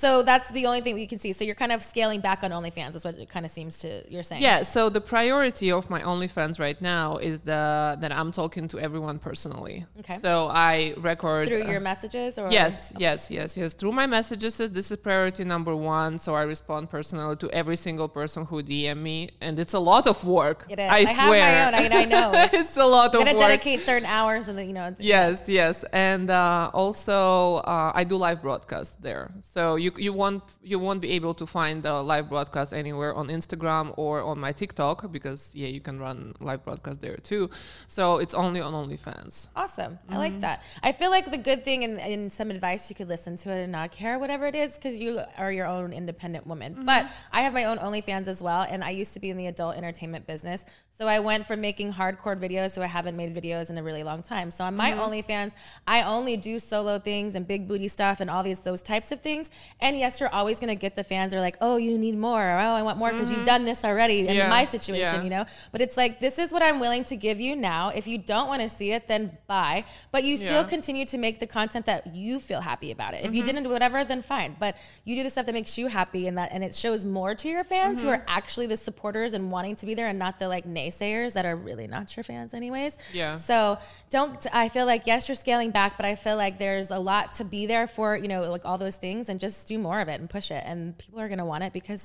[0.00, 1.32] So that's the only thing we can see.
[1.34, 2.94] So you're kind of scaling back on OnlyFans.
[2.96, 4.40] Is what it kind of seems to you're saying.
[4.40, 8.78] Yeah, so the priority of my OnlyFans right now is the that I'm talking to
[8.78, 9.84] everyone personally.
[9.98, 10.16] Okay.
[10.16, 10.32] So
[10.70, 13.74] I record Through uh, your messages or Yes, yes, yes, yes.
[13.74, 16.18] Through my messages, this is priority number one.
[16.18, 20.06] So I respond personally to every single person who DM me, and it's a lot
[20.06, 20.66] of work.
[20.70, 20.90] It is.
[20.90, 21.44] I, I swear.
[21.44, 21.74] have my own.
[21.74, 22.32] I, mean, I know.
[22.60, 23.48] it's a lot of gotta work.
[23.48, 24.86] dedicate certain hours, and you know.
[24.86, 29.30] It's, Yes, yes, and uh, also uh, I do live broadcasts there.
[29.40, 33.28] So you you won't you won't be able to find the live broadcast anywhere on
[33.28, 37.50] Instagram or on my TikTok because yeah you can run live broadcast there too.
[37.86, 39.48] So it's only on OnlyFans.
[39.56, 39.98] Awesome.
[40.08, 40.18] I Mm-hmm.
[40.18, 40.62] like that.
[40.82, 43.62] I feel like the good thing and, and some advice you could listen to it
[43.62, 46.74] and not care, whatever it is, because you are your own independent woman.
[46.74, 46.84] Mm-hmm.
[46.86, 48.62] But I have my own OnlyFans as well.
[48.68, 50.64] And I used to be in the adult entertainment business.
[50.90, 54.02] So I went from making hardcore videos to I haven't made videos in a really
[54.02, 54.50] long time.
[54.50, 55.00] So on my Mm-hmm.
[55.00, 55.54] OnlyFans,
[55.86, 59.20] I only do solo things and big booty stuff and all these those types of
[59.22, 59.50] things.
[59.82, 62.42] And yes, you're always gonna get the fans that are like, oh, you need more,
[62.42, 64.36] or, oh, I want more because you've done this already in Mm-hmm.
[64.36, 65.22] Yeah, my situation, yeah.
[65.22, 65.44] you know.
[65.72, 67.88] But it's like this is what I'm willing to give you now.
[67.88, 69.84] If you don't want to see it, then bye.
[70.12, 70.68] But you still Yeah.
[70.76, 73.18] continue to make the content that you feel happy about it.
[73.18, 73.34] If Mm-hmm.
[73.34, 74.56] you didn't do whatever, then fine.
[74.58, 77.34] But you do the stuff that makes you happy, and that and it shows more
[77.34, 78.20] to your fans who Mm-hmm.
[78.22, 81.44] are actually the supporters and wanting to be there, and not the like naysayers that
[81.46, 82.98] are really not your fans, anyways.
[83.12, 83.36] Yeah.
[83.36, 83.78] So
[84.10, 84.46] don't.
[84.52, 87.44] I feel like yes, you're scaling back, but I feel like there's a lot to
[87.44, 88.16] be there for.
[88.16, 90.62] You know, like all those things, and just do more of it and push it,
[90.70, 92.02] and people are gonna want it because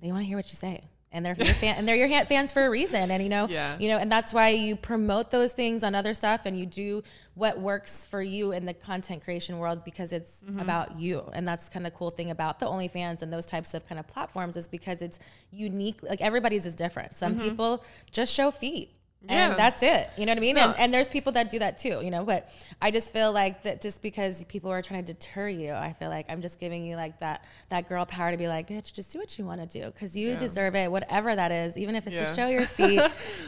[0.00, 0.76] they want to hear what you say.
[1.14, 3.76] And they're your fan, and they're your fans for a reason, and you know, Yeah.
[3.78, 7.02] you know, and that's why you promote those things on other stuff, and you do
[7.34, 10.60] what works for you in the content creation world because it's Mm-hmm.
[10.60, 13.86] about you, and that's kind of cool thing about the OnlyFans and those types of
[13.86, 15.18] kind of platforms is because it's
[15.50, 16.02] unique.
[16.02, 17.14] Like everybody's is different.
[17.14, 18.88] Some people just show feet.
[19.28, 19.50] Yeah.
[19.50, 20.10] And that's it.
[20.16, 20.56] You know what I mean?
[20.56, 20.68] No.
[20.70, 22.48] And, and there's people that do that too, you know, but
[22.80, 26.08] I just feel like that just because people are trying to deter you, I feel
[26.08, 29.12] like I'm just giving you like that, that girl power to be like, bitch, just
[29.12, 29.90] do what you want to do.
[29.92, 32.24] Cause you deserve it, whatever that is, even if it's Yeah.
[32.28, 33.00] to show your feet,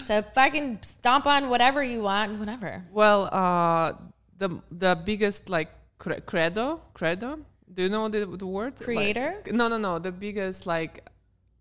[0.06, 2.84] to fucking stomp on whatever you want, whatever.
[2.92, 3.94] Well, uh,
[4.38, 7.40] the the biggest like cre- credo, credo.
[7.72, 8.76] Do you know the the word?
[8.76, 9.42] Creator?
[9.44, 9.98] Like, no, no, no.
[9.98, 11.08] The biggest like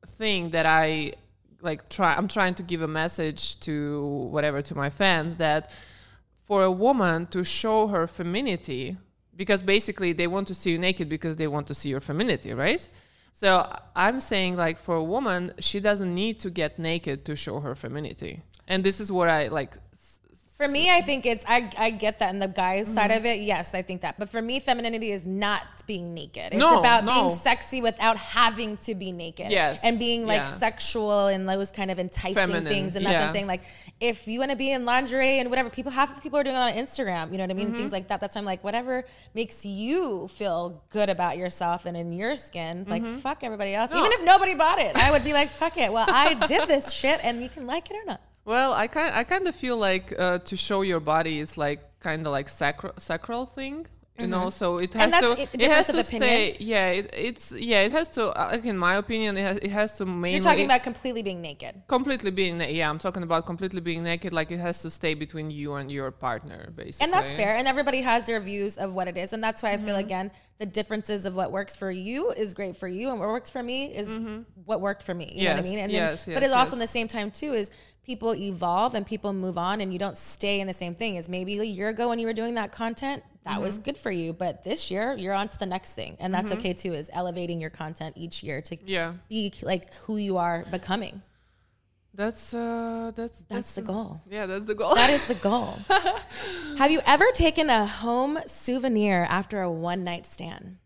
[0.05, 1.13] thing that I
[1.63, 2.13] like try.
[2.15, 5.71] I'm trying to give a message to whatever to my fans that
[6.45, 8.97] for a woman to show her femininity
[9.35, 12.53] because basically they want to see you naked because they want to see your femininity,
[12.53, 12.87] right?
[13.31, 17.59] So I'm saying like for a woman, she doesn't need to get naked to show
[17.61, 18.41] her femininity.
[18.67, 19.77] And this is what I like
[20.57, 23.17] For me, I think it's I, I get that in the guys side Mm-hmm.
[23.17, 23.39] of it.
[23.39, 24.19] Yes, I think that.
[24.19, 26.53] But for me, femininity is not being naked.
[26.53, 27.11] It's No, about no.
[27.11, 29.49] being sexy without having to be naked.
[29.49, 30.45] Yes, And being like yeah.
[30.45, 32.95] sexual and those kind of enticing Feminine, things.
[32.95, 33.47] And that's what I'm saying.
[33.47, 33.63] Like
[33.99, 36.55] if you want to be in lingerie and whatever, people half the people are doing
[36.55, 37.31] it on Instagram.
[37.31, 37.67] You know what I mean?
[37.69, 37.77] Mm-hmm.
[37.77, 38.19] Things like that.
[38.21, 42.85] That's why I'm like, whatever makes you feel good about yourself and in your skin,
[42.87, 43.89] like fuck everybody else.
[43.91, 44.19] Even Mm-hmm.
[44.21, 45.91] If nobody bought it, I would be like, fuck it.
[45.91, 48.21] Well, I did this shit and you can like it or not.
[48.45, 51.79] Well, I kind I kind of feel like uh, to show your body is like
[51.99, 53.87] kind of like sacral sacral thing,
[54.19, 54.49] you know.
[54.49, 55.35] So it has Mm-hmm.
[55.35, 56.21] to i- it has to opinion?
[56.21, 56.57] stay.
[56.59, 58.23] Yeah, it, it's yeah it has to.
[58.31, 60.31] Uh, like in my opinion, it has, it has to mainly.
[60.33, 61.83] You're talking about completely being naked.
[61.87, 62.89] completely being na- yeah.
[62.89, 64.33] I'm talking about completely being naked.
[64.33, 67.05] Like it has to stay between you and your partner, basically.
[67.05, 67.55] And that's fair.
[67.55, 69.31] And everybody has their views of what it is.
[69.31, 69.85] And that's why I Mm-hmm.
[69.85, 73.09] feel, again, the differences of what works for you is great for you.
[73.09, 74.19] And what works for me is
[74.65, 75.31] what worked for me.
[75.33, 75.65] You know what I Mm-hmm.
[75.65, 75.79] Yes, mean?
[75.85, 77.71] And yes, then, yes, but it's also in the same time, too, is
[78.05, 81.17] people evolve and people move on and you don't stay in the same thing.
[81.17, 83.83] As maybe a year ago when you were doing that content, that was Mm-hmm.
[83.83, 84.33] good for you.
[84.33, 86.15] But this year, you're on to the next thing.
[86.19, 90.17] And that's okay, too, is elevating your content each year to Yeah, be like who
[90.17, 91.21] you are becoming.
[92.13, 94.21] that's uh that's That's the goal.
[94.29, 94.95] Yeah, that's the goal.
[94.95, 95.77] That is the goal.
[96.77, 100.77] Have you ever taken a home souvenir after a one night stand?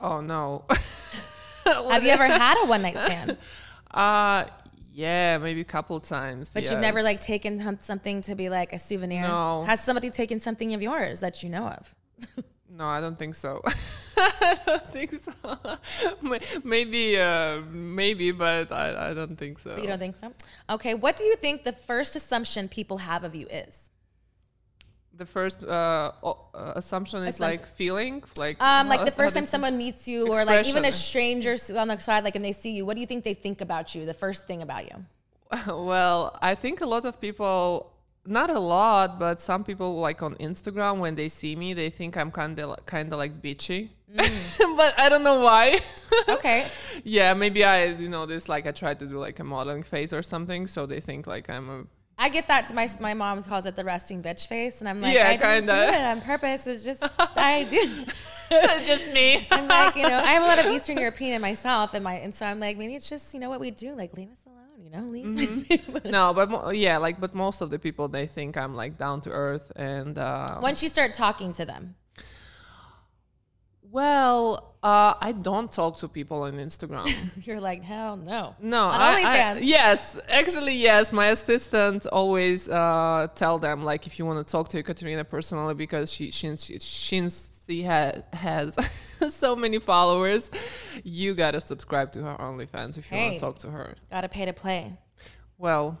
[0.00, 0.64] oh no.
[1.64, 3.36] Have you ever had a one night stand?
[3.92, 4.44] uh
[4.98, 6.50] yeah, maybe a couple times.
[6.52, 9.22] But you've never like taken something to be like a souvenir.
[9.22, 9.62] No.
[9.64, 11.94] Has somebody taken something of yours that you know of?
[12.70, 13.62] No, I don't think so.
[14.16, 15.32] I don't think so.
[16.64, 19.76] Maybe, uh, maybe, but I, I don't think so.
[19.76, 20.32] You don't think so?
[20.68, 20.92] Okay.
[20.92, 23.87] What do you think the first assumption people have of you is?
[25.18, 26.34] The first uh, uh,
[26.76, 30.44] assumption is Assum- like feeling, like Um, like the first time someone meets you, or
[30.44, 32.86] like even a stranger on the side, like and they see you.
[32.86, 34.06] What do you think they think about you?
[34.06, 34.96] The first thing about you?
[35.92, 37.90] well, I think a lot of people,
[38.24, 42.16] not a lot, but some people like on Instagram when they see me, they think
[42.16, 44.76] I'm kind of kind of like bitchy, Mm.
[44.80, 45.80] but I don't know why.
[46.28, 46.66] Okay.
[47.04, 50.12] yeah, maybe I, you know, this like I try to do like a modeling face
[50.12, 51.84] or something, so they think like I'm a
[52.20, 52.74] I get that.
[52.74, 55.66] My my mom calls it the resting bitch face, and I'm like, Yeah, I didn't
[55.66, 56.66] do it on purpose.
[56.66, 57.02] It's just
[57.36, 58.04] I do.
[58.50, 59.46] It's just me.
[59.52, 62.14] I'm like, you know, I have a lot of Eastern European in myself, and my
[62.14, 64.40] and so I'm like, maybe it's just you know what we do, like leave us
[64.46, 65.26] alone, you know, leave.
[65.26, 66.10] Mm-hmm.
[66.10, 69.30] no, but yeah, like but most of the people they think I'm like down to
[69.30, 71.94] earth and uh, Once you start talking to them,
[73.90, 77.06] well, uh, I don't talk to people on Instagram.
[77.46, 78.54] you're like, hell no.
[78.60, 79.22] No, On I,
[79.54, 81.12] I- yes, actually, yes.
[81.12, 85.74] My assistant always uh, tell them like if you want to talk to Katerina personally
[85.74, 88.76] because she since she, since she ha- has
[89.34, 90.50] so many followers,
[91.02, 93.94] you gotta subscribe to her OnlyFans if you want to talk to her.
[94.10, 94.96] Gotta pay to play.
[95.58, 95.98] Well,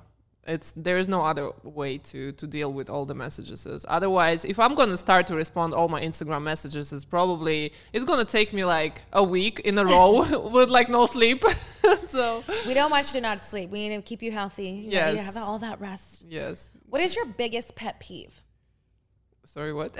[0.48, 3.66] it's there is no other way to to deal with all the messages.
[3.86, 8.24] Otherwise, if I'm gonna start to respond all my Instagram messages, is probably it's gonna
[8.24, 11.44] take me like a week in a row with like no sleep.
[12.08, 13.70] so We don't want you to not sleep.
[13.70, 14.70] We need to keep you healthy.
[14.70, 15.26] You Yes.
[15.26, 16.24] have all that rest.
[16.28, 18.44] yes, What is your biggest pet peeve?
[19.44, 19.96] sorry, what?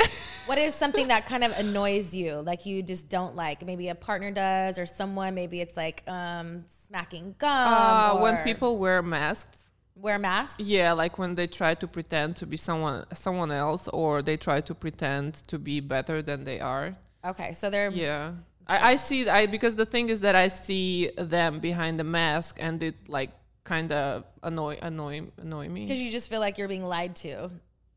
[0.46, 2.36] What is something that kind of annoys you?
[2.36, 3.64] Like you just don't like?
[3.64, 5.34] Maybe a partner does, or someone.
[5.34, 7.50] Maybe it's like um, smacking gum.
[7.72, 9.67] uh, when people wear masks.
[10.00, 10.62] Wear masks.
[10.64, 14.60] Yeah, like when they try to pretend to be someone someone else, or they try
[14.62, 16.96] to pretend to be better than they are.
[17.24, 18.32] Okay, so they're Yeah.
[18.66, 22.58] I, I see I because the thing is that I see them behind the mask
[22.60, 23.30] and it like
[23.64, 25.84] kind of annoy annoy annoy me.
[25.84, 27.50] because you just feel like you're being lied to.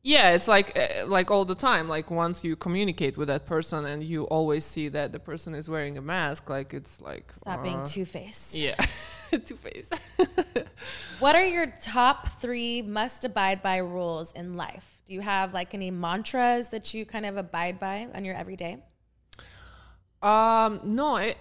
[0.04, 1.88] Yeah, it's like uh, like all the time.
[1.88, 5.70] Like once you communicate with that person and you always see that the person is
[5.70, 8.56] wearing a mask, like it's like Stop being uh, two faced.
[8.56, 8.76] yeah,
[9.46, 9.94] two faced.
[11.20, 15.02] What are your top three must abide by rules in life?
[15.06, 18.78] Do you have like any mantras that you kind of abide by on your everyday?
[20.22, 21.36] um, no, I,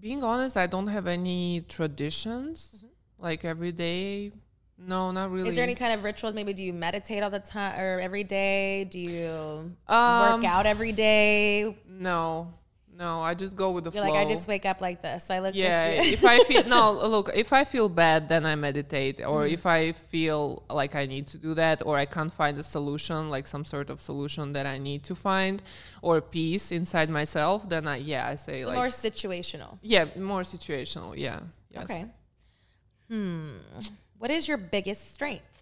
[0.00, 2.84] being honest, I don't have any traditions
[3.18, 4.32] like every day.
[4.78, 5.48] No, not really.
[5.48, 6.34] Is there any kind of rituals?
[6.34, 8.84] Maybe do you meditate all the time or every day?
[8.84, 11.76] Do you Um, work out every day?
[11.88, 12.52] No,
[12.98, 13.20] no.
[13.20, 14.12] I just go with the You're flow.
[14.14, 15.30] like, I just wake up like this.
[15.30, 18.54] I look yeah this if i feel no look if i feel bad then i
[18.54, 19.54] meditate or Mm-hmm.
[19.54, 23.30] if i feel like i need to do that or i can't find a solution
[23.30, 25.62] like some sort of solution that i need to find
[26.02, 29.78] or peace inside myself then i yeah i say So like more situational.
[29.82, 31.84] yeah more situational yeah yes.
[31.84, 32.04] Okay.
[33.08, 33.50] Hmm.
[34.18, 35.55] What is your biggest strength?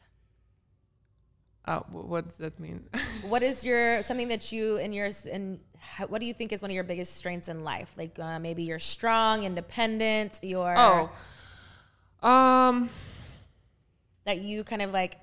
[1.66, 2.84] Uh, wh- what does that mean
[3.22, 5.60] What is your something that you in your in
[6.08, 7.92] what do you think is one of your biggest strengths in life?
[7.96, 11.10] Like uh, maybe you're strong, independent, you're oh
[12.26, 12.88] um
[14.24, 15.18] that you kind of like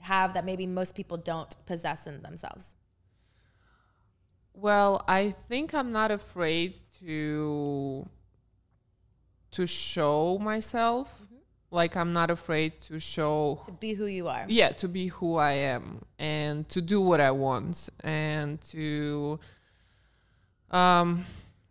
[0.00, 2.74] have that maybe most people don't possess in themselves.
[4.54, 8.08] well i think i'm not afraid to
[9.50, 11.20] to show myself
[11.70, 14.44] like i'm not afraid to show To be who you are.
[14.48, 19.38] yeah to be who i am and to do what i want and to
[20.70, 21.24] um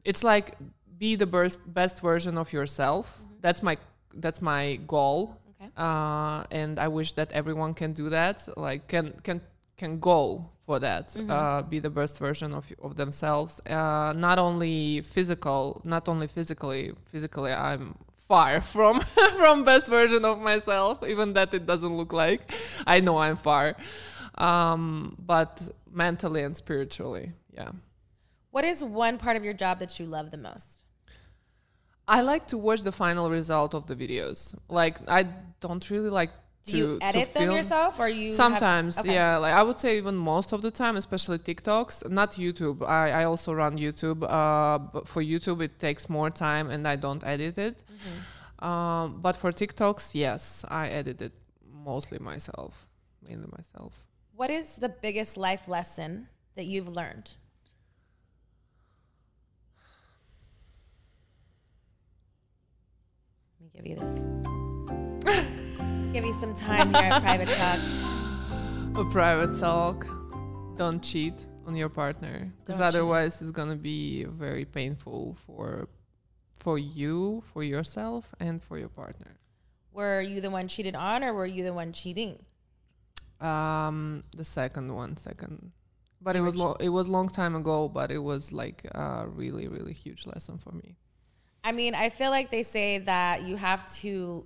[0.03, 0.55] it's like
[0.97, 3.21] be the best best version of yourself.
[3.41, 3.77] That's my
[4.15, 5.37] that's my goal.
[5.61, 5.69] Okay.
[5.77, 9.39] uh and i wish that everyone can do that like can can
[9.77, 13.61] can go for that uh be the best version of of themselves.
[13.65, 17.95] Uh not only physical not only physically physically i'm
[18.29, 19.01] far from
[19.39, 22.41] from best version of myself even that it doesn't look like
[22.87, 23.75] i know i'm far
[24.37, 25.53] um but
[25.91, 27.27] mentally and spiritually
[27.59, 27.71] yeah
[28.51, 30.83] What is one part of your job that you love the most?
[32.07, 34.57] I like to watch the final result of the videos.
[34.67, 35.27] Like I
[35.59, 36.31] don't really like
[36.65, 37.55] Do you edit them film.
[37.55, 39.13] yourself or you Sometimes, okay.
[39.13, 39.37] yeah.
[39.37, 42.87] Like I would say even most of the time, especially TikToks, not YouTube.
[42.87, 44.23] I, I also run YouTube.
[44.23, 47.83] Uh, but for YouTube, it takes more time, and I don't edit it.
[47.83, 48.65] Mm-hmm.
[48.65, 51.33] Um, but for TikToks, yes, I edit it
[51.71, 52.87] mostly myself,
[53.27, 54.05] mainly myself.
[54.35, 57.35] What is the biggest life lesson that you've learned?
[63.59, 65.55] Let me give you this.
[66.11, 67.79] give you some time here at private talk.
[68.97, 70.07] A private talk.
[70.75, 71.33] Don't cheat
[71.67, 72.95] on your partner, because Don't cheat.
[72.95, 75.87] otherwise it's gonna be very painful for
[76.55, 79.35] for you, for yourself, and for your partner.
[79.93, 82.39] Were you the one cheated on or were you the one cheating?
[83.39, 85.71] Um, the second one, second,
[86.21, 88.83] but it You were was lo- it was long time ago, but it was like
[88.93, 90.97] a really really huge lesson for me.
[91.63, 94.45] I mean, I feel like they say that you have to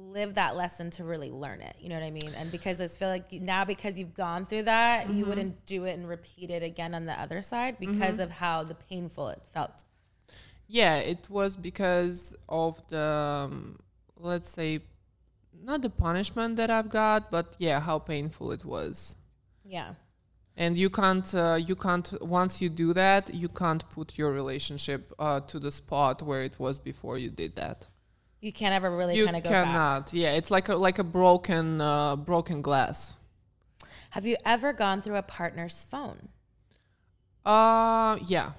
[0.00, 1.76] live that lesson to really learn it.
[1.80, 2.34] You know what I mean?
[2.34, 5.28] And because I feel like now because you've gone through that, you Mm-hmm.
[5.28, 8.22] wouldn't do it and repeat it again on the other side because Mm-hmm.
[8.24, 9.84] of how the painful it felt.
[10.68, 13.00] Yeah, it was because of the
[13.50, 13.78] um,
[14.16, 14.80] let's say
[15.62, 19.16] not the punishment that I've got, but yeah, how painful it was.
[19.64, 19.94] Yeah.
[20.56, 25.12] and you can't uh, you can't once you do that you can't put your relationship
[25.18, 27.88] uh, to the spot where it was before you did that
[28.40, 29.66] You can't ever really kind of go back.
[29.66, 33.14] You cannot yeah it's like a like a broken uh, broken glass
[34.10, 36.28] Have you ever gone through a partner's phone?
[37.44, 38.52] uh yeah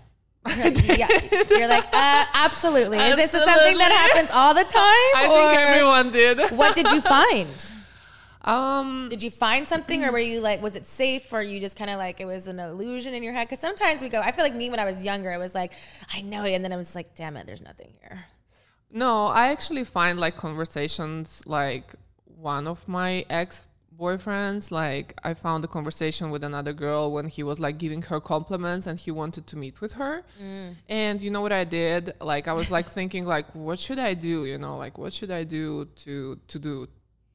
[0.47, 1.07] yeah.
[1.51, 2.97] You're like, uh, absolutely.
[2.97, 3.77] Is this something Absolutely.
[3.77, 5.11] that happens all the time?
[5.15, 7.71] i think everyone did what did you find?
[8.43, 11.77] um Did you find something, or were you like, was it safe, or you just
[11.77, 13.47] kind of like it was an illusion in your head?
[13.47, 14.19] Because sometimes we go.
[14.19, 15.73] I feel like me when I was younger, it was like,
[16.11, 18.25] I know it, and then I was like, damn it, there's nothing here.
[18.93, 23.63] No, I actually find like conversations like one of my ex
[23.97, 28.19] boyfriends, like I found a conversation with another girl when he was like giving her
[28.19, 30.23] compliments and he wanted to meet with her.
[30.89, 32.13] And you know what I did?
[32.19, 35.31] Like I was like thinking like what should I do, you know, like what should
[35.31, 36.87] I do to to do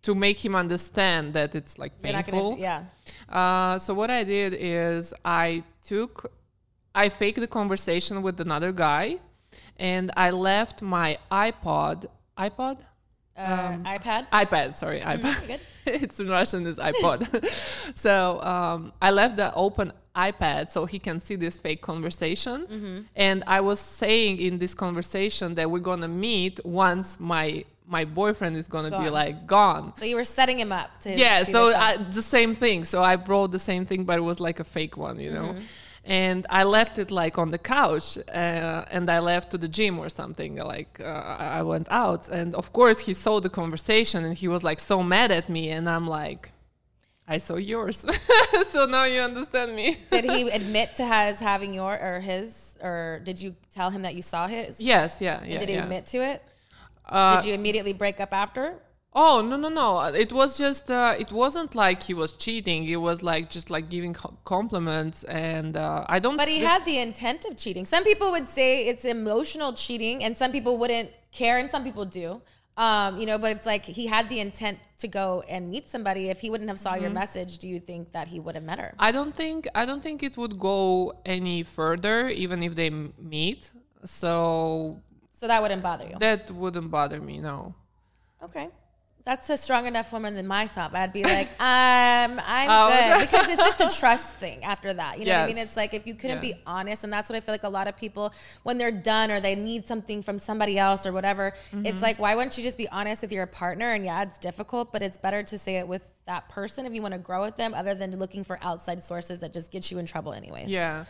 [0.06, 2.54] to make him understand that it's like painful.
[2.54, 2.84] do, yeah.
[3.28, 6.32] Uh, so what I did is I took,
[6.94, 9.18] I faked the conversation with another guy,
[9.78, 12.06] and I left my iPod.
[12.38, 12.78] iPod.
[13.36, 14.26] Uh, iPad.
[14.32, 15.60] iPad, sorry, iPad.
[15.86, 17.20] it's in Russian is iPod.
[17.94, 23.06] so um, I left the open iPad so he can see this fake conversation.
[23.14, 28.56] And I was saying in this conversation that we're gonna meet once my my boyfriend
[28.56, 29.92] is gonna be like gone.
[29.96, 31.16] So you were setting him up to.
[31.16, 32.84] Yeah, so I, the same thing.
[32.84, 35.56] So I wrote the same thing, but it was like a fake one, you know.
[36.06, 39.98] And I left it like on the couch, uh, and I left to the gym
[39.98, 40.54] or something.
[40.54, 44.62] Like uh, I went out, and of course he saw the conversation, and he was
[44.62, 46.52] like so mad at me, and I'm like,
[47.26, 48.06] I saw yours,
[48.70, 49.96] so now you understand me.
[50.10, 54.14] did he admit to has having your or his or did you tell him that
[54.14, 54.80] you saw his?
[54.80, 55.58] yes, yeah, yeah.
[55.58, 55.82] Did he yeah.
[55.82, 56.42] admit to it?
[57.04, 58.76] Uh, did you immediately break up after?
[59.18, 59.88] Oh no no no!
[60.24, 62.84] It was just uh, it wasn't like he was cheating.
[62.86, 64.14] It was like just like giving
[64.44, 66.36] compliments, and uh, I don't.
[66.36, 67.86] But he had the intent of cheating.
[67.86, 72.04] Some people would say it's emotional cheating, and some people wouldn't care, and some people
[72.04, 72.42] do.
[72.76, 76.28] Um, you know, but it's like he had the intent to go and meet somebody.
[76.28, 77.02] If he wouldn't have saw Mm-hmm.
[77.04, 78.92] your message, do you think that he would have met her?
[78.98, 82.90] I don't think I don't think it would go any further, even if they
[83.36, 83.70] meet.
[84.04, 85.00] So
[85.32, 86.16] So that wouldn't bother you.
[86.18, 87.38] that wouldn't bother me.
[87.38, 87.74] No.
[88.48, 88.68] Okay.
[89.26, 90.94] That's a strong enough woman than myself.
[90.94, 92.88] I'd be like, um, I'm Oh.
[93.18, 93.22] good.
[93.28, 95.18] Because it's just a trust thing after that.
[95.18, 95.58] You know what I mean?
[95.58, 96.52] It's like if you couldn't Yeah.
[96.52, 99.32] be honest, and that's what I feel like a lot of people, when they're done
[99.32, 101.86] or they need something from somebody else or whatever, Mm-hmm.
[101.86, 103.92] it's like, why wouldn't you just be honest with your partner?
[103.94, 107.02] And yeah, it's difficult, but it's better to say it with that person if you
[107.02, 109.98] want to grow with them other than looking for outside sources that just get you
[109.98, 110.68] in trouble anyways.
[110.68, 111.04] Yeah.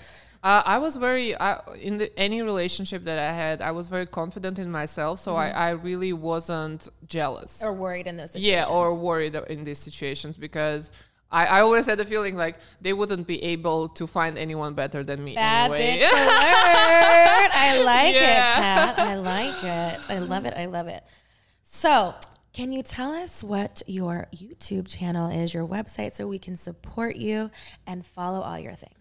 [0.46, 1.50] Uh, I was very I,
[1.88, 3.56] in the, any relationship that I had.
[3.70, 7.62] I was very confident in myself, so I, I really wasn't jealous.
[7.64, 8.68] Or worried in those situations.
[8.68, 10.82] yeah or worried in these situations because
[11.32, 15.02] I, I always had the feeling like they wouldn't be able to find anyone better
[15.10, 16.00] than me Bad anyway.
[16.00, 17.50] bitch alert.
[17.68, 18.50] I like Yeah.
[18.52, 18.98] it, Kat.
[19.12, 20.10] I like it.
[20.14, 20.54] I love it.
[20.56, 21.02] I love it.
[21.62, 22.14] So,
[22.52, 27.16] can you tell us what your YouTube channel is, your website, so we can support
[27.16, 27.50] you
[27.86, 28.92] and follow all your things?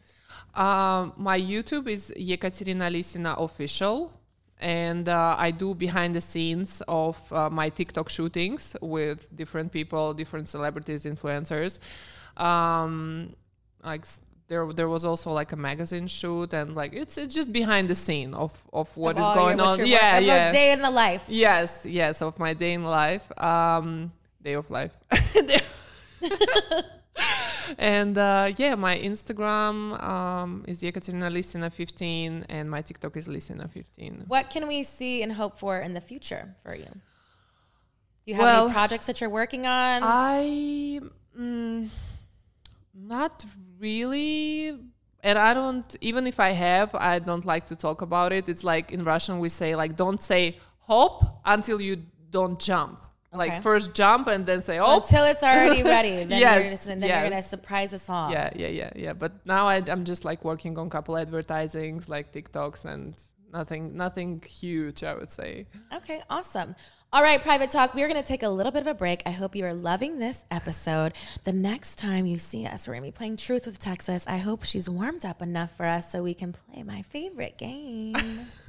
[0.55, 4.11] Um, my YouTube is Yekaterina Lisina official,
[4.59, 10.13] and uh, I do behind the scenes of uh, my TikTok shootings with different people,
[10.13, 11.79] different celebrities, influencers.
[12.37, 13.35] Um,
[13.83, 14.05] like
[14.47, 17.95] there, there was also like a magazine shoot, and like it's it's just behind the
[17.95, 19.85] scene of of what Of is going your- on.
[19.85, 20.51] Yeah, work- yeah.
[20.51, 21.25] day in the life.
[21.27, 24.95] Yes, yes, of my day in life, um, day of life.
[27.77, 33.69] and uh, yeah, my Instagram um, is Yekaterina Lisina 15, and my TikTok is Lisina
[33.69, 34.25] 15.
[34.27, 36.85] What can we see and hope for in the future for you?
[36.85, 40.01] Do you have Well, any projects that you're working on?
[40.03, 40.99] I
[41.37, 41.89] mm,
[42.93, 43.45] not
[43.79, 44.79] really.
[45.23, 48.47] And I don't even if I have, I don't like to talk about it.
[48.49, 51.97] It's like in Russian we say like don't say hope until you
[52.29, 53.04] don't jump.
[53.35, 53.49] Okay.
[53.51, 56.95] Like first jump and then say So oh until it's already ready, then, Yes, you're,
[56.95, 58.31] then you're gonna surprise us all.
[58.31, 62.31] yeah yeah yeah yeah but now I, i'm just like working on couple advertisings like
[62.31, 63.13] tiktoks and
[63.53, 65.65] nothing nothing huge i would say
[65.95, 66.75] Okay, awesome.
[67.13, 69.21] All right, Private Talk, we're going to take a little bit of a break.
[69.25, 71.13] I hope you are loving this episode.
[71.45, 74.25] The next time you see us, we're going to be playing Truth with Texas.
[74.27, 78.15] I hope she's warmed up enough for us so we can play my favorite game.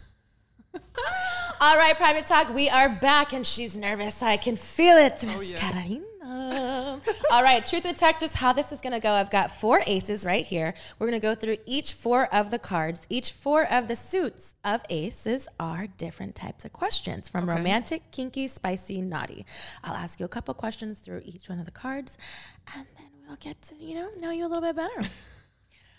[1.61, 4.23] All right, Private Talk, we are back and she's nervous.
[4.23, 5.57] I can feel it, Miss oh, yeah.
[5.57, 6.05] Katarina.
[7.31, 9.13] All right, Truth with Texas, how this is going to go.
[9.13, 10.75] I've got four aces right here.
[10.99, 13.07] We're going to go through each four of the cards.
[13.09, 18.49] Each four of the suits of aces are different types of questions from romantic, kinky,
[18.49, 19.47] spicy, naughty.
[19.85, 22.19] I'll ask you a couple questions through each one of the cards,
[22.75, 25.09] and then we'll get to, you know, know you a little bit better.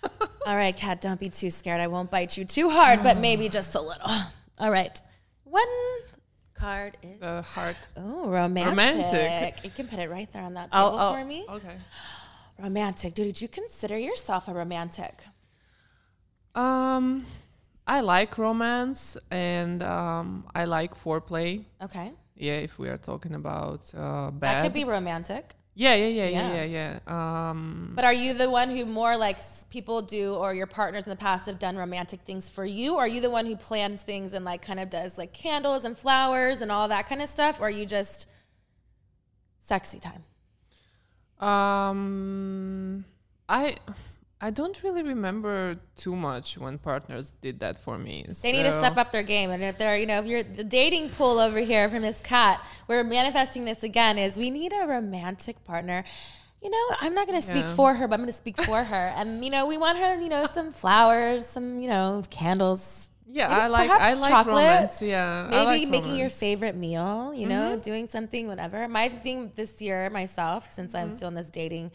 [0.46, 1.82] All right, Kat, don't be too scared.
[1.82, 4.12] I won't bite you too hard, but maybe just a little.
[4.60, 5.00] All right.
[5.44, 5.64] One
[6.54, 8.70] card is the heart oh romantic.
[8.70, 9.64] Romantic.
[9.64, 11.46] You can put it right there on that table I'll- for me.
[11.50, 11.78] okay
[12.60, 13.26] Romantic, dude.
[13.28, 15.14] Did you consider yourself a romantic?
[16.56, 17.26] um
[17.86, 23.94] i like romance and um i like foreplay Okay, yeah if we are talking about
[23.96, 25.54] uh bad that could be romantic.
[25.80, 26.54] Yeah yeah yeah Yeah.
[26.54, 29.38] yeah yeah yeah um But are you the one who more like
[29.70, 32.96] people do, or your partners in the past have done romantic things for you?
[32.96, 35.86] Or are you the one who plans things and like kind of does like candles
[35.86, 37.60] and flowers and all that kind of stuff?
[37.62, 38.28] Or are you just
[39.60, 40.24] sexy time?
[41.40, 43.06] um
[43.48, 43.76] i
[44.40, 48.72] i don't really remember too much when partners did that for me They need to
[48.72, 49.50] step up their game.
[49.50, 52.64] And if they're, you know, if you're the dating pool over here from this cat,
[52.88, 56.04] we're manifesting this again is we need a romantic partner.
[56.62, 57.76] you know, I'm not going to speak Yeah.
[57.80, 59.06] for her, but I'm going to speak for her.
[59.20, 63.10] And, you know, we want her, you know, some flowers, some, you know, candles.
[63.30, 64.56] Yeah, Maybe I like I like chocolate.
[64.56, 65.02] romance.
[65.02, 66.34] Yeah, Maybe like making your romance.
[66.34, 66.40] Mm-hmm.
[66.48, 68.88] favorite meal, you know, doing something, whatever.
[68.88, 71.16] My thing this year, myself, since I'm Mm-hmm.
[71.18, 71.92] still in this dating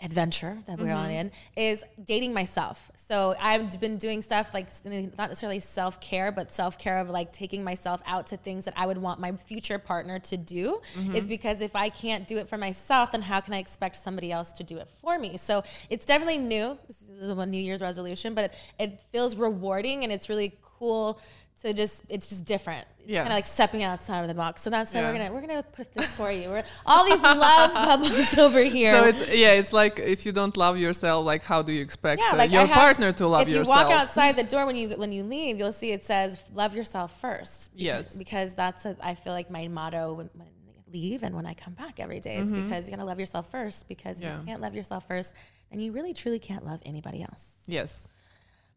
[0.00, 2.90] adventure that we're on in, is dating myself.
[2.96, 7.32] So I've been doing stuff like not necessarily self care, but self care of like
[7.32, 10.80] taking myself out to things that I would want my future partner to do.
[10.94, 11.16] Mm-hmm.
[11.16, 14.30] Is because if I can't do it for myself, then how can I expect somebody
[14.30, 15.36] else to do it for me?
[15.36, 16.78] So it's definitely new.
[16.86, 21.20] This is a New Year's resolution, but it, it feels rewarding and it's really cool
[21.62, 22.86] to just it's just different.
[23.00, 23.20] It's Yeah.
[23.22, 24.62] kind of like stepping outside of the box.
[24.62, 26.48] So that's why we're gonna we're gonna put this for you.
[26.50, 28.92] We're all these love bubbles over here.
[28.96, 32.20] So it's yeah, it's like if you don't love yourself, like how do you expect
[32.22, 33.80] yeah, uh, your have- partner to love if yourself?
[33.80, 36.44] If you walk outside the door when you when you leave, you'll see it says
[36.54, 37.72] "Love yourself first.
[37.72, 38.16] Because, Yes.
[38.16, 40.52] because that's a, I feel like my motto when, when I
[40.92, 43.88] leave and when I come back every day is because you're gonna love yourself first.
[43.88, 44.24] Because if.
[44.24, 44.38] Yeah.
[44.40, 45.34] you can't love yourself first,
[45.70, 47.44] then you really truly can't love anybody else.
[47.66, 48.06] yes.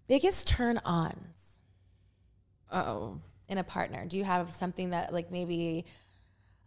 [0.08, 1.41] Biggest turn ons
[2.72, 4.06] Oh, in a partner?
[4.06, 5.86] Do you have something that like maybe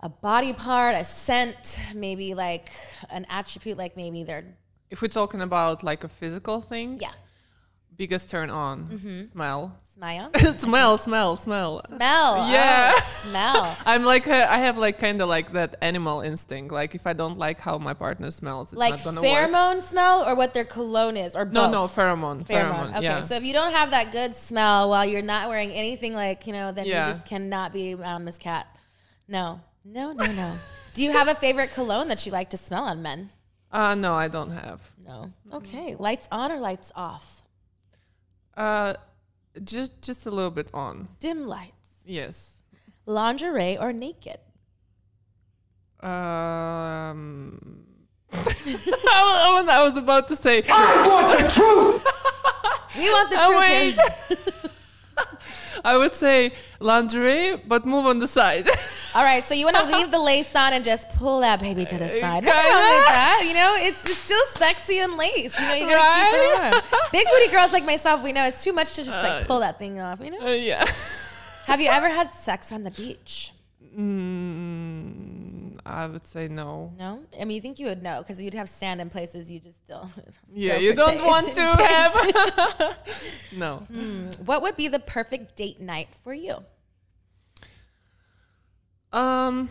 [0.01, 2.69] a body part, a scent, maybe like
[3.11, 4.45] an attribute, like maybe they're
[4.91, 7.13] if we're talking about like a physical thing, yeah,
[7.97, 9.23] biggest turn on, Mm-hmm.
[9.23, 11.83] smell, smile, smell, smell, smell.
[11.87, 12.93] smell, Yeah.
[12.95, 13.77] oh, smell.
[13.87, 16.73] I'm like uh, I have like kind of like that animal instinct.
[16.73, 19.31] Like if I don't like how my partner smells, it's like gonna work.
[19.31, 22.43] pheromone smell or what their cologne is or No, no, pheromone.
[22.43, 22.47] pheromone.
[22.47, 22.97] Pheromone.
[22.97, 23.21] Okay, yeah.
[23.21, 26.53] so if you don't have that good smell while you're not wearing anything like you
[26.53, 27.07] know, then Yeah.
[27.07, 28.67] you just cannot be um, Miss Cat.
[29.29, 30.55] No, no, no, no.
[30.95, 33.31] Do you have a favorite cologne that you like to smell on men?
[33.73, 34.81] uh, no, I don't have.
[35.05, 35.33] No.
[35.53, 37.43] Okay, lights on or lights off?
[38.57, 38.95] Uh,
[39.63, 41.09] just just a little bit on.
[41.21, 41.91] Dim lights.
[42.05, 42.63] Yes.
[43.07, 44.39] Lingerie or naked?
[46.01, 47.85] Um.
[48.33, 48.39] I
[49.55, 50.61] was- I was about to say.
[50.63, 52.07] We want the truth.
[52.97, 53.95] you Oh, wait.
[53.95, 54.71] here.
[55.85, 58.69] I would say lingerie, but move on the side.
[59.15, 61.85] All right, so you want to leave the lace on and just pull that baby
[61.85, 62.45] to the side.
[62.45, 62.99] Nothing wrong kinda.
[62.99, 63.45] with that.
[63.47, 65.59] You know, it's it's still sexy and lace.
[65.59, 67.09] You know, you gotta keep it on.
[67.13, 69.61] Big booty girls like myself, we know it's too much to just like Uh, pull
[69.61, 70.21] that thing off.
[70.21, 70.41] You know.
[70.47, 70.85] Uh, yeah.
[71.67, 73.53] Have you ever had sex on the beach?
[73.97, 75.24] Mm,
[75.87, 76.93] I would say no.
[76.99, 77.21] No.
[77.39, 79.85] I mean, you think you would know because you'd have sand in places you just
[79.87, 80.11] don't.
[80.55, 81.61] Yeah, you don't want to
[82.81, 82.99] have.
[83.57, 83.79] no.
[84.45, 86.65] What would be the perfect date night for you?
[89.13, 89.69] Um,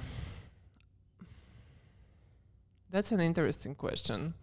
[2.92, 4.36] that's an interesting question.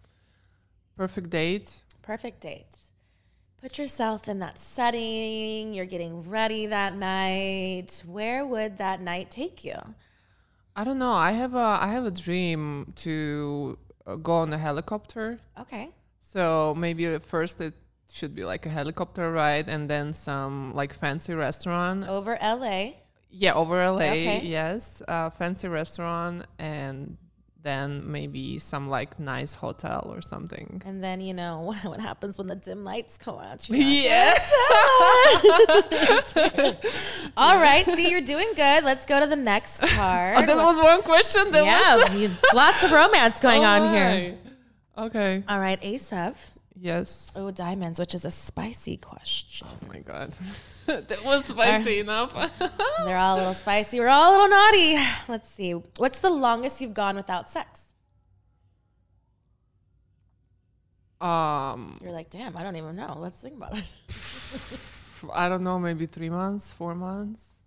[0.97, 1.81] Perfect date.
[2.01, 2.77] Perfect date.
[3.61, 5.73] Put yourself in that setting.
[5.73, 8.03] You're getting ready that night.
[8.05, 9.75] Where would that night take you?
[10.75, 11.11] I don't know.
[11.11, 15.39] I have a I have a dream to uh, go on a helicopter.
[15.59, 15.89] Okay.
[16.19, 17.73] So maybe at first it
[18.11, 22.07] should be like a helicopter ride, and then some like fancy restaurant.
[22.07, 22.91] Over LA.
[23.29, 24.11] Yeah, over LA.
[24.11, 24.41] Okay.
[24.45, 27.17] Yes, uh, fancy restaurant, and
[27.63, 30.81] then maybe some like nice hotel or something.
[30.85, 33.69] And then, you know, what happens when the dim lights go out?
[33.69, 34.37] Yeah.
[37.37, 37.85] All right.
[37.85, 38.83] See, you're doing good.
[38.83, 40.37] Let's go to the next part.
[40.37, 41.51] Oh, that was one question.
[41.51, 44.37] That yeah, was lots of romance going Oh on here.
[44.97, 45.43] Okay.
[45.47, 46.53] All right, Ace of.
[46.81, 47.31] Yes.
[47.35, 49.67] Oh, diamonds, which is a spicy question.
[49.69, 50.35] Oh my god.
[50.87, 52.33] that was spicy enough.
[53.05, 53.99] They're all a little spicy.
[53.99, 54.97] We're all a little naughty.
[55.27, 55.73] Let's see.
[55.73, 57.93] What's the longest you've gone without sex?
[61.21, 63.15] um, You're like, damn, I don't even know.
[63.19, 65.29] Let's think about it.
[65.35, 67.63] I don't know, maybe three months, four months.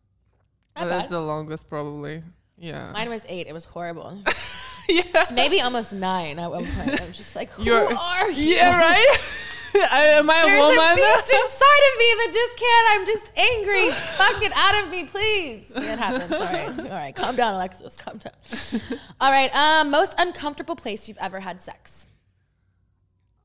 [0.74, 2.24] That's the longest, probably.
[2.58, 2.90] Yeah.
[2.90, 3.46] Mine was eight.
[3.46, 4.18] It was horrible.
[4.88, 5.26] yeah.
[5.32, 7.00] Maybe almost nine at one point.
[7.00, 8.54] I'm just like, who You're- are you?
[8.56, 9.18] Yeah, right?
[9.90, 10.78] I, am I a There's woman?
[10.78, 12.86] a beast inside of me that just can't.
[12.90, 13.90] I'm just angry.
[13.90, 15.72] Fuck it out of me, please.
[15.74, 16.30] It happens.
[16.32, 16.78] All right.
[16.78, 17.14] All right.
[17.16, 17.96] Calm down, Alexis.
[18.00, 18.32] Calm down.
[19.20, 19.52] All right.
[19.52, 22.06] Um, most uncomfortable place you've ever had sex?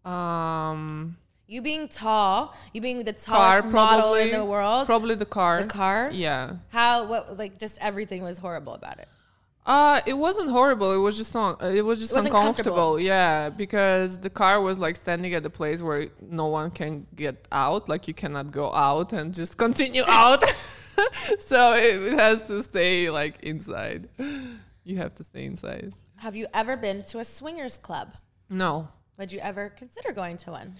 [0.05, 1.17] um,
[1.47, 2.55] You being tall.
[2.73, 4.85] You being the car, tallest model in the world.
[4.85, 5.61] Probably the car.
[5.63, 6.09] The car.
[6.13, 6.57] Yeah.
[6.69, 7.05] How?
[7.05, 7.37] What?
[7.37, 9.07] Like just everything was horrible about it.
[9.65, 10.91] Uh, it wasn't horrible.
[10.93, 12.99] It was just un- uh, it was just It uncomfortable.
[12.99, 17.47] Yeah, because the car was like standing at the place where no one can get
[17.51, 17.87] out.
[17.87, 20.43] Like you cannot go out and just continue out.
[21.39, 24.09] so it, it has to stay like inside.
[24.83, 25.93] You have to stay inside.
[26.15, 28.15] Have you ever been to a swingers club?
[28.49, 28.87] No.
[29.17, 30.75] Would you ever consider going to one?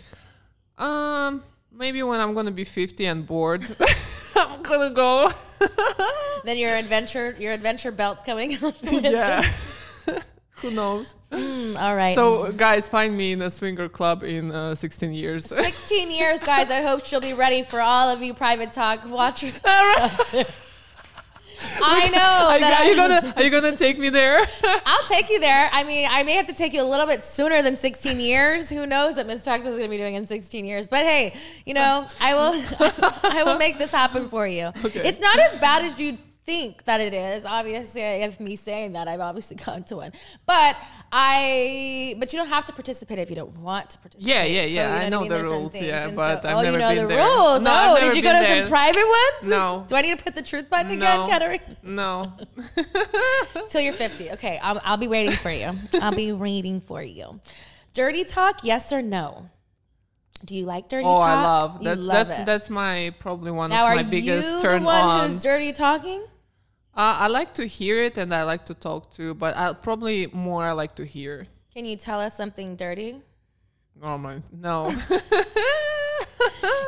[0.78, 3.66] Um, maybe when I'm gonna be 50 and bored,
[4.36, 5.32] I'm gonna go.
[6.46, 8.52] Then your adventure, your adventure belt's coming.
[8.82, 9.44] yeah.
[10.62, 11.16] Who knows?
[11.32, 12.16] Mm, all right.
[12.16, 15.48] So, guys, find me in a swinger club in uh, 16 years.
[15.48, 16.72] 16 years, guys.
[16.72, 19.60] I hope she'll be ready for all of you private talk watchers.
[21.82, 22.50] I know.
[22.50, 24.40] Are, you gonna Are you gonna take me there?
[24.86, 25.70] I'll take you there.
[25.72, 28.70] I mean, I may have to take you a little bit sooner than 16 years.
[28.70, 30.88] Who knows what Miss Texas is going to be doing in 16 years?
[30.88, 31.34] But hey,
[31.66, 32.54] you know, I will,
[33.24, 34.72] I will make this happen for you.
[34.86, 35.08] Okay.
[35.08, 37.46] It's not as bad as you think that it is.
[37.46, 40.12] Obviously, if me saying that, I've obviously gone to one.
[40.46, 40.78] But
[41.12, 44.28] I, but you don't have to participate if you don't want to participate.
[44.28, 44.88] Yeah, yeah, yeah.
[44.88, 45.30] you I what know mean?
[45.30, 47.24] the There's rules, yeah, And but I've oh, never you know been the there.
[47.26, 47.62] rules.
[47.62, 48.64] No, oh, did you go to there.
[48.64, 49.50] some private ones?
[49.50, 49.86] No.
[49.88, 51.28] Do I need to put the truth button again, No.
[51.28, 51.78] Katarina?
[51.84, 52.34] no.
[53.70, 54.32] Till you're 50.
[54.32, 55.72] Okay, I'll, I'll be waiting for you.
[56.02, 57.40] I'll be waiting for you.
[57.94, 59.50] Dirty talk, yes or no?
[60.46, 61.16] Do you like dirty talking?
[61.16, 61.38] Oh, talk?
[61.38, 62.46] I love You that's love that's it.
[62.46, 65.34] that's my probably one now, of my biggest you the one ons.
[65.34, 66.22] who's dirty talking?
[66.96, 70.28] Uh, I like to hear it and I like to talk to, but I probably
[70.28, 71.48] more I like to hear.
[71.74, 73.22] Can you tell us something dirty?
[74.02, 74.90] Oh my, no,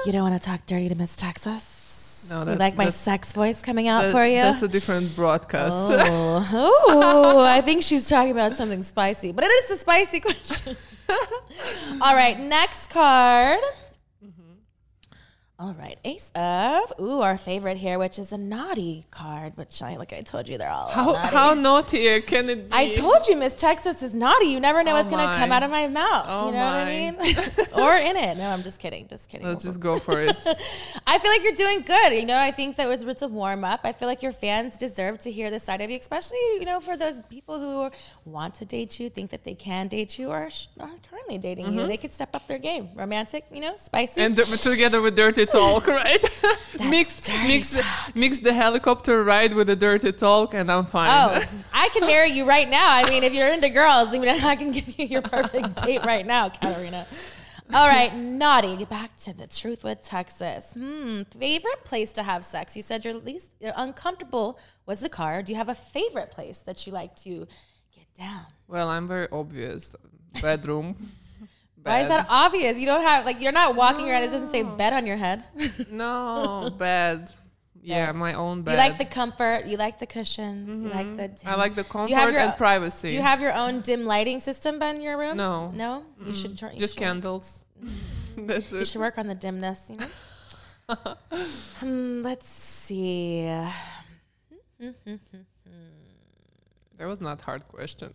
[0.06, 1.81] You don't want to talk dirty to Miss Texas?
[2.30, 4.42] No, you like my sex voice coming out That- for you?
[4.42, 5.74] that's a different broadcast.
[5.76, 6.50] Oh,
[6.88, 10.76] oh, I think she's talking about something spicy, but it is a spicy question.
[12.02, 13.60] All right, next card.
[15.62, 15.68] Mm-hmm.
[15.68, 19.56] All right, Ace of Ooh, our favorite here, which is a naughty card.
[19.58, 21.36] Which I like, I told you they're all How naughty.
[21.36, 22.76] how naughty can it be?
[22.76, 24.48] I told you, Miss Texas is naughty.
[24.48, 26.26] You never know Oh what's gonna come out of my mouth.
[26.28, 27.16] Oh you know what I mean?
[27.76, 28.38] or in it.
[28.38, 29.08] No, I'm just kidding.
[29.08, 29.48] Just kidding.
[29.48, 30.36] Let's just go for it.
[31.08, 32.14] I feel like you're doing good.
[32.14, 33.82] You know, I think that was it's a warm up.
[33.84, 36.80] I feel like your fans deserve to hear this side of you, especially you know
[36.80, 37.92] for those people who
[38.26, 40.50] want to date you, think that they can date you, or
[40.80, 41.86] are currently dating you.
[41.88, 42.90] They could step up their game.
[42.96, 44.22] Romantic, you know, spicy.
[44.22, 44.40] Mm-hmm.
[44.52, 46.24] and together with dirty talk, right?
[46.80, 47.78] mix mix
[48.16, 51.10] mix the helicopter ride with the dirty talk, and I'm fine.
[51.10, 51.44] Oh,
[51.74, 52.88] I can marry you right now.
[52.90, 56.06] I mean, if you're into girls, I mean, I can give you your perfect date
[56.06, 57.06] right now, Katarina.
[57.74, 58.76] All right, naughty.
[58.76, 60.74] Get back to the truth with Texas.
[60.74, 62.76] Hmm, favorite place to have sex?
[62.76, 65.42] You said your least you're uncomfortable was the car.
[65.42, 67.48] Do you have a favorite place that you like to
[67.96, 68.46] get down?
[68.68, 69.96] Well, I'm very obvious.
[70.42, 70.98] Bedroom.
[71.84, 72.78] Why is that obvious?
[72.80, 74.24] You don't have like you're not walking around.
[74.24, 75.44] It doesn't say bed on your head.
[75.92, 77.32] No, bed.
[77.84, 78.74] Yeah, my own bed.
[78.74, 79.66] You like the comfort.
[79.66, 80.84] You like the cushions.
[80.84, 81.32] You like the.
[81.50, 83.08] I like the Do comfort you have your and privacy.
[83.08, 85.36] Do you have your own dim lighting system in your room?
[85.38, 85.72] No.
[85.72, 86.04] No.
[86.24, 86.76] You should try.
[86.78, 87.64] just should- candles?
[88.38, 88.80] That's it.
[88.80, 90.08] You should work on the dimness, you know?
[91.80, 93.46] Hmm, let's see.
[96.98, 98.14] That was not hard question.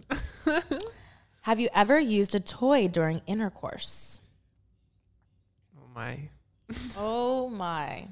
[1.46, 4.20] Have you ever used a toy during intercourse?
[5.78, 6.28] oh my.
[6.98, 8.08] Oh my.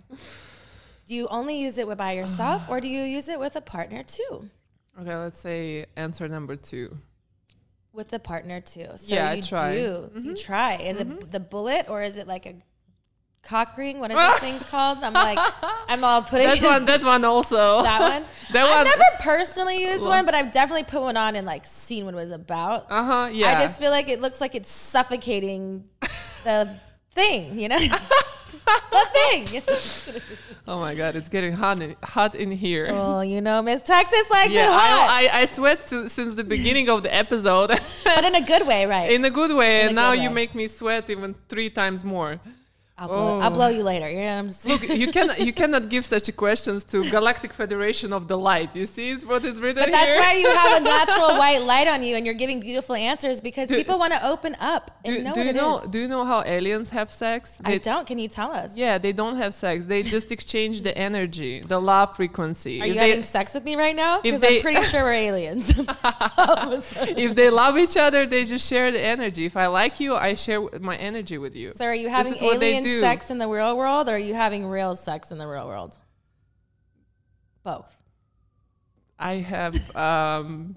[1.09, 4.05] Do you only use it by yourself or do you use it with a partner
[4.05, 4.49] too?
[5.01, 6.97] Okay, let's say answer number two.
[7.93, 8.87] With a partner too.
[8.95, 9.75] So Yeah, I you try.
[9.75, 10.11] do.
[10.15, 10.35] So you mm-hmm.
[10.35, 10.77] try.
[10.77, 11.29] Is it mm-hmm.
[11.31, 12.55] the bullet or is it like a
[13.45, 13.99] cock ring?
[14.01, 14.99] What is those things called?
[15.03, 15.39] I'm like,
[15.89, 16.85] I'm all putting That one.
[16.85, 17.83] That one also.
[17.91, 18.25] that one.
[18.53, 21.65] That I've one- never personally used one, but I've definitely put one on and like
[21.65, 22.87] seen what it was about.
[22.91, 23.29] Uh huh.
[23.33, 23.49] Yeah.
[23.49, 25.85] I just feel like it looks like it's suffocating
[26.45, 26.69] the
[27.13, 27.79] thing, you know?
[27.79, 29.63] the thing.
[30.69, 32.93] oh my god, it's getting hot in, hot in here.
[32.93, 35.09] well, you know, Miss Texas likes yeah, it hot.
[35.11, 38.67] I, I, I sweat si- since the beginning of the episode but in a good
[38.67, 39.11] way, right?
[39.11, 42.41] in a good way, In and now you make me sweat even three times more.
[42.97, 43.55] I'll, blow, I'll Oh.
[43.55, 44.09] blow you later.
[44.09, 48.13] You know, I'm just, Look, you can you cannot give such questions to Galactic Federation
[48.13, 48.71] of the Light.
[48.77, 50.21] You see, it's what is written but that's here.
[50.23, 53.67] why you have a natural white light on you and you're giving beautiful answers because
[53.67, 55.79] Do- people want to open up and do, know do what you it know?
[55.81, 55.91] is.
[55.91, 57.61] Do you know how aliens have sex?
[57.65, 58.07] I don't.
[58.07, 58.71] Can you tell us?
[58.77, 59.87] Yeah, they don't have sex.
[59.87, 62.81] They just exchange the energy, the love frequency.
[62.81, 64.21] Are If you they, having sex with me right now?
[64.21, 65.65] Because I'm pretty sure we're aliens.
[66.39, 67.19] All of a sudden.
[67.19, 69.47] if they love each other, they just share the energy.
[69.47, 71.73] If I like you, I share my energy with you.
[71.73, 73.01] So are you having is what they alien do.
[73.01, 75.99] sex in the real world or are you having real sex in the real world?
[77.63, 78.01] Both.
[79.19, 80.77] I have um,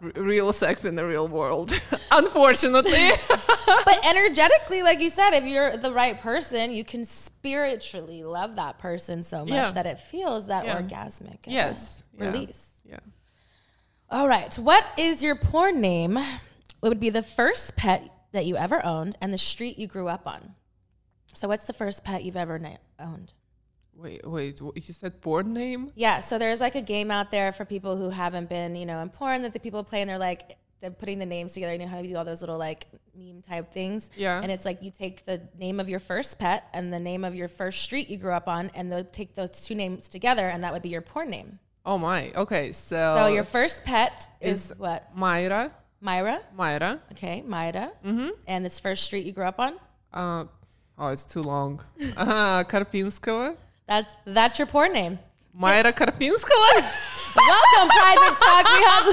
[0.00, 1.72] real sex in the real world,
[2.10, 3.10] unfortunately.
[3.66, 8.78] but energetically, like you said, if you're the right person, you can spiritually love that
[8.78, 9.72] person so much Yeah.
[9.72, 10.80] that it feels that Yeah.
[10.80, 12.04] orgasmic uh, yes.
[12.16, 12.68] yeah, release.
[12.88, 12.98] Yeah.
[14.10, 14.54] All right.
[14.58, 16.14] What is your porn name?
[16.14, 20.08] What would be the first pet that you ever owned and the street you grew
[20.08, 20.54] up on?
[21.34, 23.32] So, what's the first pet you've ever na- owned?
[23.94, 24.60] Wait, wait.
[24.60, 25.92] You said porn name?
[25.94, 29.00] Yeah, so there's like a game out there for people who haven't been, you know,
[29.00, 31.72] in porn that the people play and they're like they're putting the names together.
[31.74, 34.10] You know how you do all those little like meme type things.
[34.16, 34.40] Yeah.
[34.42, 37.34] And it's like you take the name of your first pet and the name of
[37.36, 40.64] your first street you grew up on, and they'll take those two names together, and
[40.64, 41.58] that would be your porn name.
[41.86, 42.32] Oh my.
[42.32, 45.14] Okay, so So your first pet is, is- what?
[45.14, 45.70] Myra,
[46.00, 46.40] Myra.
[46.56, 47.00] Myra.
[47.12, 47.92] Okay, Myra.
[48.04, 48.30] Mm-hmm.
[48.48, 49.74] And this first street you grew up on?
[50.12, 50.44] Uh,
[50.98, 51.82] oh, it's too long.
[52.16, 53.56] Ah, Karpinskova.
[53.86, 55.18] That's that's your porn name.
[55.54, 57.08] Myra Karpinskova.
[57.34, 58.64] Welcome, Private Talk.
[58.66, 59.04] We have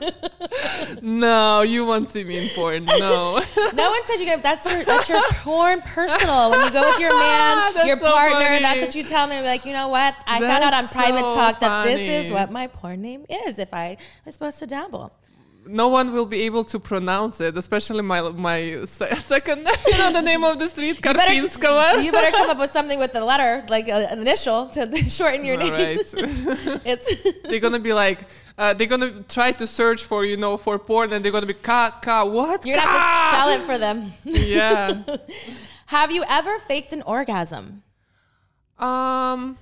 [0.00, 2.84] the no, you won't see me in porn.
[2.84, 3.42] No.
[3.74, 4.42] No one said you could.
[4.42, 6.50] That's your that's your porn personal.
[6.50, 8.62] When you go with your man, That's your so partner, funny.
[8.62, 9.42] that's what you tell them.
[9.42, 10.14] Be like, you know what?
[10.26, 13.58] I found out on Private so Talk that this is what my porn name is.
[13.58, 15.12] If I was supposed to dabble.
[15.66, 20.12] No one will be able to pronounce it, especially my my se- second, you know,
[20.12, 22.02] the name of the street, Karpinskova.
[22.04, 24.80] you better come up with something with a letter, like a, an initial, to
[25.18, 25.72] shorten your All name.
[25.72, 25.98] right.
[26.84, 28.24] It's they're gonna be like,
[28.58, 31.54] uh, they're gonna try to search for, you know, for porn, and they're gonna be
[31.54, 32.66] ka ka what?
[32.66, 34.12] you're gonna have to spell it for them.
[34.24, 35.02] Yeah.
[35.86, 37.82] have you ever faked an orgasm?
[38.78, 39.56] Um.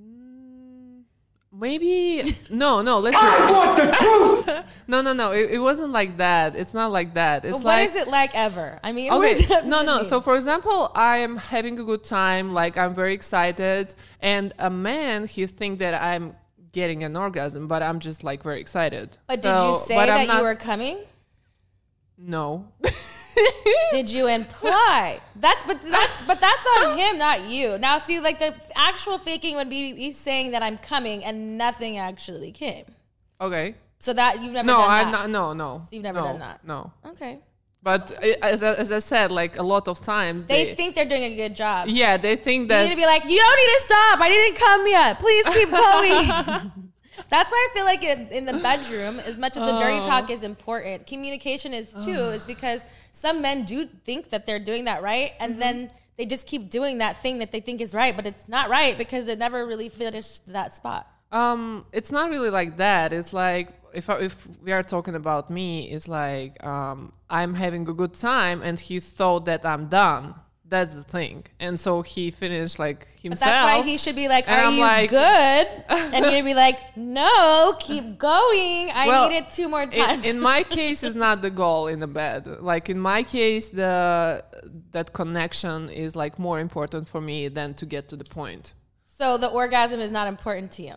[0.00, 1.02] mm,
[1.62, 2.98] Maybe no, no.
[2.98, 3.22] Listen.
[4.88, 5.30] no, no, no.
[5.30, 6.56] It, it wasn't like that.
[6.56, 7.44] It's not like that.
[7.44, 8.80] It's What like is it like ever?
[8.82, 9.60] I mean, what okay.
[9.68, 9.98] No, no.
[9.98, 10.06] mean?
[10.06, 12.52] So for example, I am having a good time.
[12.52, 16.34] Like I'm very excited, and a man he think that I'm
[16.72, 19.16] getting an orgasm, but I'm just like very excited.
[19.28, 20.98] But did you say but I'm that you were coming?
[22.18, 22.66] No.
[23.90, 25.20] Did you imply?
[25.36, 27.78] That's but that's but that's on him, not you.
[27.78, 31.98] Now see, like the actual faking would be he's saying that I'm coming and nothing
[31.98, 32.84] actually came.
[33.40, 33.74] Okay.
[33.98, 35.30] So that you've never No, done I'm that.
[35.30, 35.30] not.
[35.30, 35.82] No, no.
[35.90, 36.64] you've never no, done that?
[36.64, 36.92] No.
[37.06, 37.38] Okay.
[37.84, 41.04] But uh, as, I- as I said, like a lot of times They, think they're
[41.04, 41.88] doing a good job.
[41.88, 44.20] Yeah, they think You that need to be like, you don't need to stop.
[44.20, 45.18] I didn't come yet.
[45.18, 45.70] Please keep
[46.72, 46.72] going.
[47.28, 50.02] That's why I feel like in, in the bedroom, as much as the dirty Oh.
[50.02, 54.84] talk is important, communication is too, is because some men do think that they're doing
[54.84, 55.32] that right.
[55.40, 55.60] And Mm-hmm.
[55.60, 58.68] then they just keep doing that thing that they think is right, but it's not
[58.68, 61.06] right because they never really finished that spot.
[61.32, 63.12] Um, it's not really like that.
[63.14, 67.88] It's like if I, if we are talking about me, it's like um, I'm having
[67.88, 70.34] a good time, and he thought that I'm done.
[70.74, 73.50] That's the thing, and so he finished like But himself.
[73.50, 75.66] that's why he should be like, Are you like- good?
[76.14, 78.82] And you'd be like, No, keep going.
[79.02, 80.24] I Well, need it two more in, times.
[80.30, 82.40] in my case, is not the goal in the bed.
[82.72, 84.42] Like in my case, the
[84.96, 88.64] that connection is like more important for me than to get to the point.
[89.18, 90.96] so the orgasm is not important to you.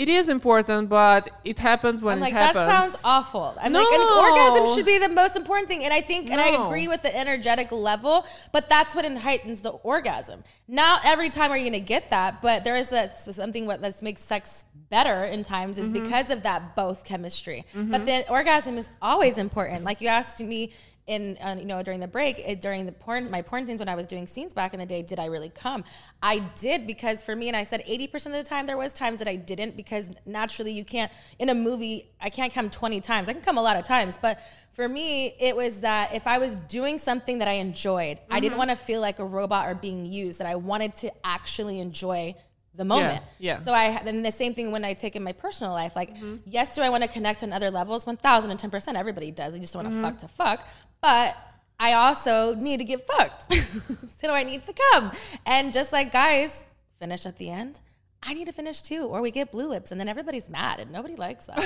[0.00, 2.66] It is important, but it happens when I'm like, it happens.
[2.66, 3.54] that sounds awful.
[3.60, 5.84] I'm like, an orgasm should be the most important thing.
[5.84, 9.72] And I think, and I agree with the energetic level, but that's what heightens the
[9.92, 10.42] orgasm.
[10.66, 13.82] Not every time are you going to get that, but there is that something what
[13.82, 16.02] that makes sex better in times is Mm-hmm.
[16.02, 17.64] because of that both chemistry.
[17.74, 19.84] But the orgasm is always important.
[19.84, 20.72] Like you asked me
[21.10, 23.88] in uh, you know during the break uh, during the porn my porn scenes when
[23.88, 25.82] I was doing scenes back in the day did I really come
[26.22, 29.18] I did because for me and I said 80% of the time there was times
[29.18, 33.28] that I didn't because naturally you can't in a movie I can't come 20 times
[33.28, 34.40] I can come a lot of times but
[34.72, 38.58] for me it was that if I was doing something that I enjoyed I didn't
[38.58, 42.36] want to feel like a robot or being used that I wanted to actually enjoy
[42.74, 43.22] the moment.
[43.38, 43.58] yeah.
[43.58, 45.96] So I and the same thing when I take in my personal life.
[45.96, 48.06] Like, yes, do I want to connect on other levels?
[48.06, 48.96] One thousand and ten percent.
[48.96, 49.54] Everybody does.
[49.54, 50.66] You just want to fuck to fuck.
[51.00, 51.36] But
[51.78, 53.52] I also need to get fucked.
[54.20, 55.12] so I need to come?
[55.46, 56.66] And just like guys
[56.98, 57.80] finish at the end,
[58.22, 60.90] I need to finish too, or we get blue lips, and then everybody's mad, and
[60.92, 61.56] nobody likes that.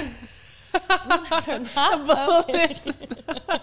[1.06, 2.76] blue lips are not okay.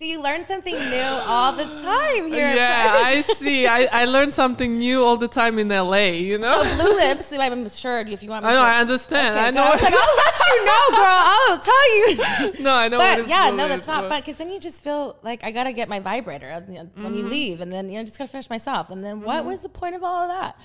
[0.00, 2.54] See, you learn something new all the time here.
[2.56, 3.66] yeah, Private I see.
[3.66, 6.06] I, I learn something new all the time in LA.
[6.30, 6.62] You know.
[6.64, 8.60] So blue lips, I'm sure if you want me I know.
[8.60, 8.64] to.
[8.64, 9.36] I understand.
[9.36, 9.62] Okay, I know.
[9.62, 11.20] I was like, I'll let you know, girl.
[11.34, 12.64] I'll tell you.
[12.64, 12.96] no, I know.
[12.96, 15.18] But is yeah, blue no, is, that's not but- fun because then you just feel
[15.22, 17.14] like I gotta get my vibrator you know, when Mm-hmm.
[17.16, 19.68] you leave, and then you know just gotta finish myself, and then what was the
[19.68, 20.58] point of all of that?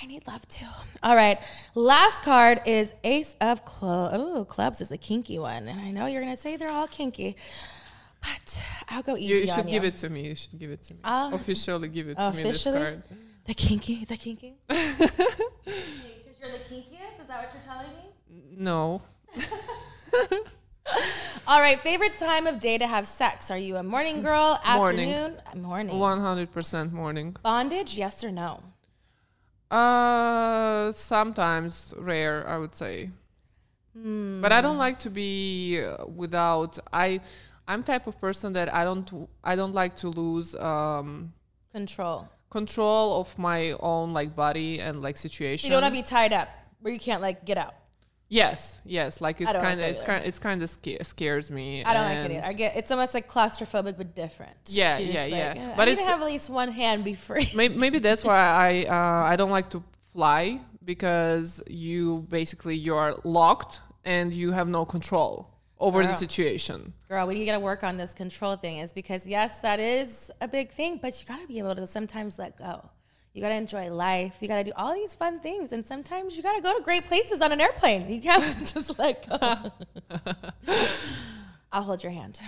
[0.00, 0.64] I need love too.
[1.02, 1.36] All right,
[1.74, 4.16] last card is Ace of Clubs.
[4.18, 7.36] Oh, clubs is a kinky one, and I know you're gonna say they're all kinky,
[8.20, 9.70] but I'll go easy You, you on should you.
[9.72, 10.26] give it to me.
[10.28, 11.00] You should give it to me.
[11.04, 12.28] Uh, Officially give it to me.
[12.28, 12.78] Officially?
[12.80, 13.02] card.
[13.46, 14.54] The kinky, the kinky.
[14.68, 17.20] Because you're the kinkiest.
[17.20, 18.56] Is that what you're telling me?
[18.56, 19.02] No.
[21.46, 23.50] All right, favorite time of day to have sex?
[23.50, 25.10] Are you a morning girl, Morning.
[25.12, 25.98] afternoon, morning?
[25.98, 27.36] One hundred percent morning.
[27.42, 28.62] Bondage, yes or no?
[29.70, 33.10] Uh, sometimes rare, I would say.
[33.94, 36.78] But I don't like to be uh, without.
[36.92, 37.20] I,
[37.70, 39.08] I'm type of person that I don't.
[39.44, 41.32] I don't like to lose um,
[41.70, 42.28] Control.
[42.50, 45.68] control of my own like body and like situation.
[45.68, 46.48] You don't want to be tied up
[46.80, 47.74] where you can't like get out.
[48.28, 49.20] Yes, yes.
[49.20, 51.84] Like it's kind of that it's kind it's kind of sca- scares me.
[51.84, 52.46] I don't like it either.
[52.46, 54.56] I get it's almost like claustrophobic but different.
[54.66, 55.54] Yeah, You're yeah, like, yeah.
[55.56, 57.48] "Eh, But I need to have at least one hand be free.
[57.54, 62.94] Maybe, maybe that's why I uh, I don't like to fly because you basically you
[62.94, 65.49] are locked and you have no control
[65.80, 66.92] over the situation.
[67.08, 70.70] Girl, we gotta work on this control thing is because yes, that is a big
[70.70, 72.90] thing, but you gotta be able to sometimes let go.
[73.32, 74.36] You gotta enjoy life.
[74.40, 77.40] You gotta do all these fun things, and sometimes you gotta go to great places
[77.40, 78.10] on an airplane.
[78.10, 79.72] You can't just let go.
[81.72, 82.40] I'll hold your hand.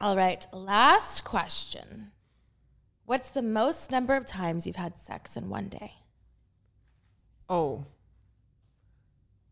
[0.00, 2.12] All right, last question.
[3.06, 5.94] What's the most number of times you've had sex in one day?
[7.48, 7.86] Oh.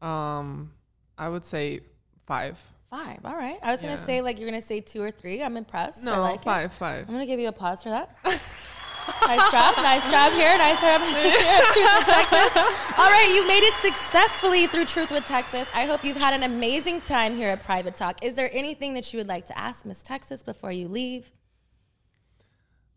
[0.03, 0.73] Um
[1.17, 1.81] I would say
[2.27, 2.74] 5.
[2.95, 3.25] Five.
[3.25, 3.59] All right.
[3.61, 3.99] I was gonna Yeah.
[4.11, 5.43] say like you're gonna say two or three.
[5.43, 6.07] I'm impressed.
[6.07, 6.45] I No, like it.
[6.45, 7.09] 5 5.
[7.09, 8.09] I'm gonna give you applause for that.
[8.25, 11.01] nice job, nice job here, nice job
[11.73, 12.53] Truth with Texas.
[12.97, 15.69] All right, you made it successfully through Truth with Texas.
[15.75, 18.23] I hope you've had an amazing time here at Private Talk.
[18.23, 21.33] Is there anything that you would like to ask Miss Texas before you leave?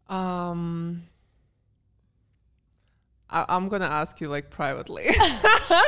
[0.08, 1.04] Um
[3.30, 5.10] I, I'm gonna ask you like privately.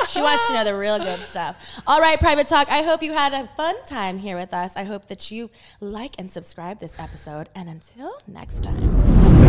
[0.08, 1.80] She wants to know the real good stuff.
[1.86, 2.68] All right, Private Talk.
[2.68, 4.72] I hope you had a fun time here with us.
[4.76, 7.48] I hope that you like and subscribe this episode.
[7.54, 9.40] And until next time.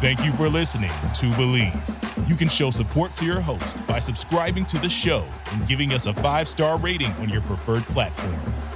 [0.00, 2.28] Thank you for listening to Bleav.
[2.28, 6.06] You can show support to your host by subscribing to the show and giving us
[6.06, 8.40] a five star rating on your preferred platform.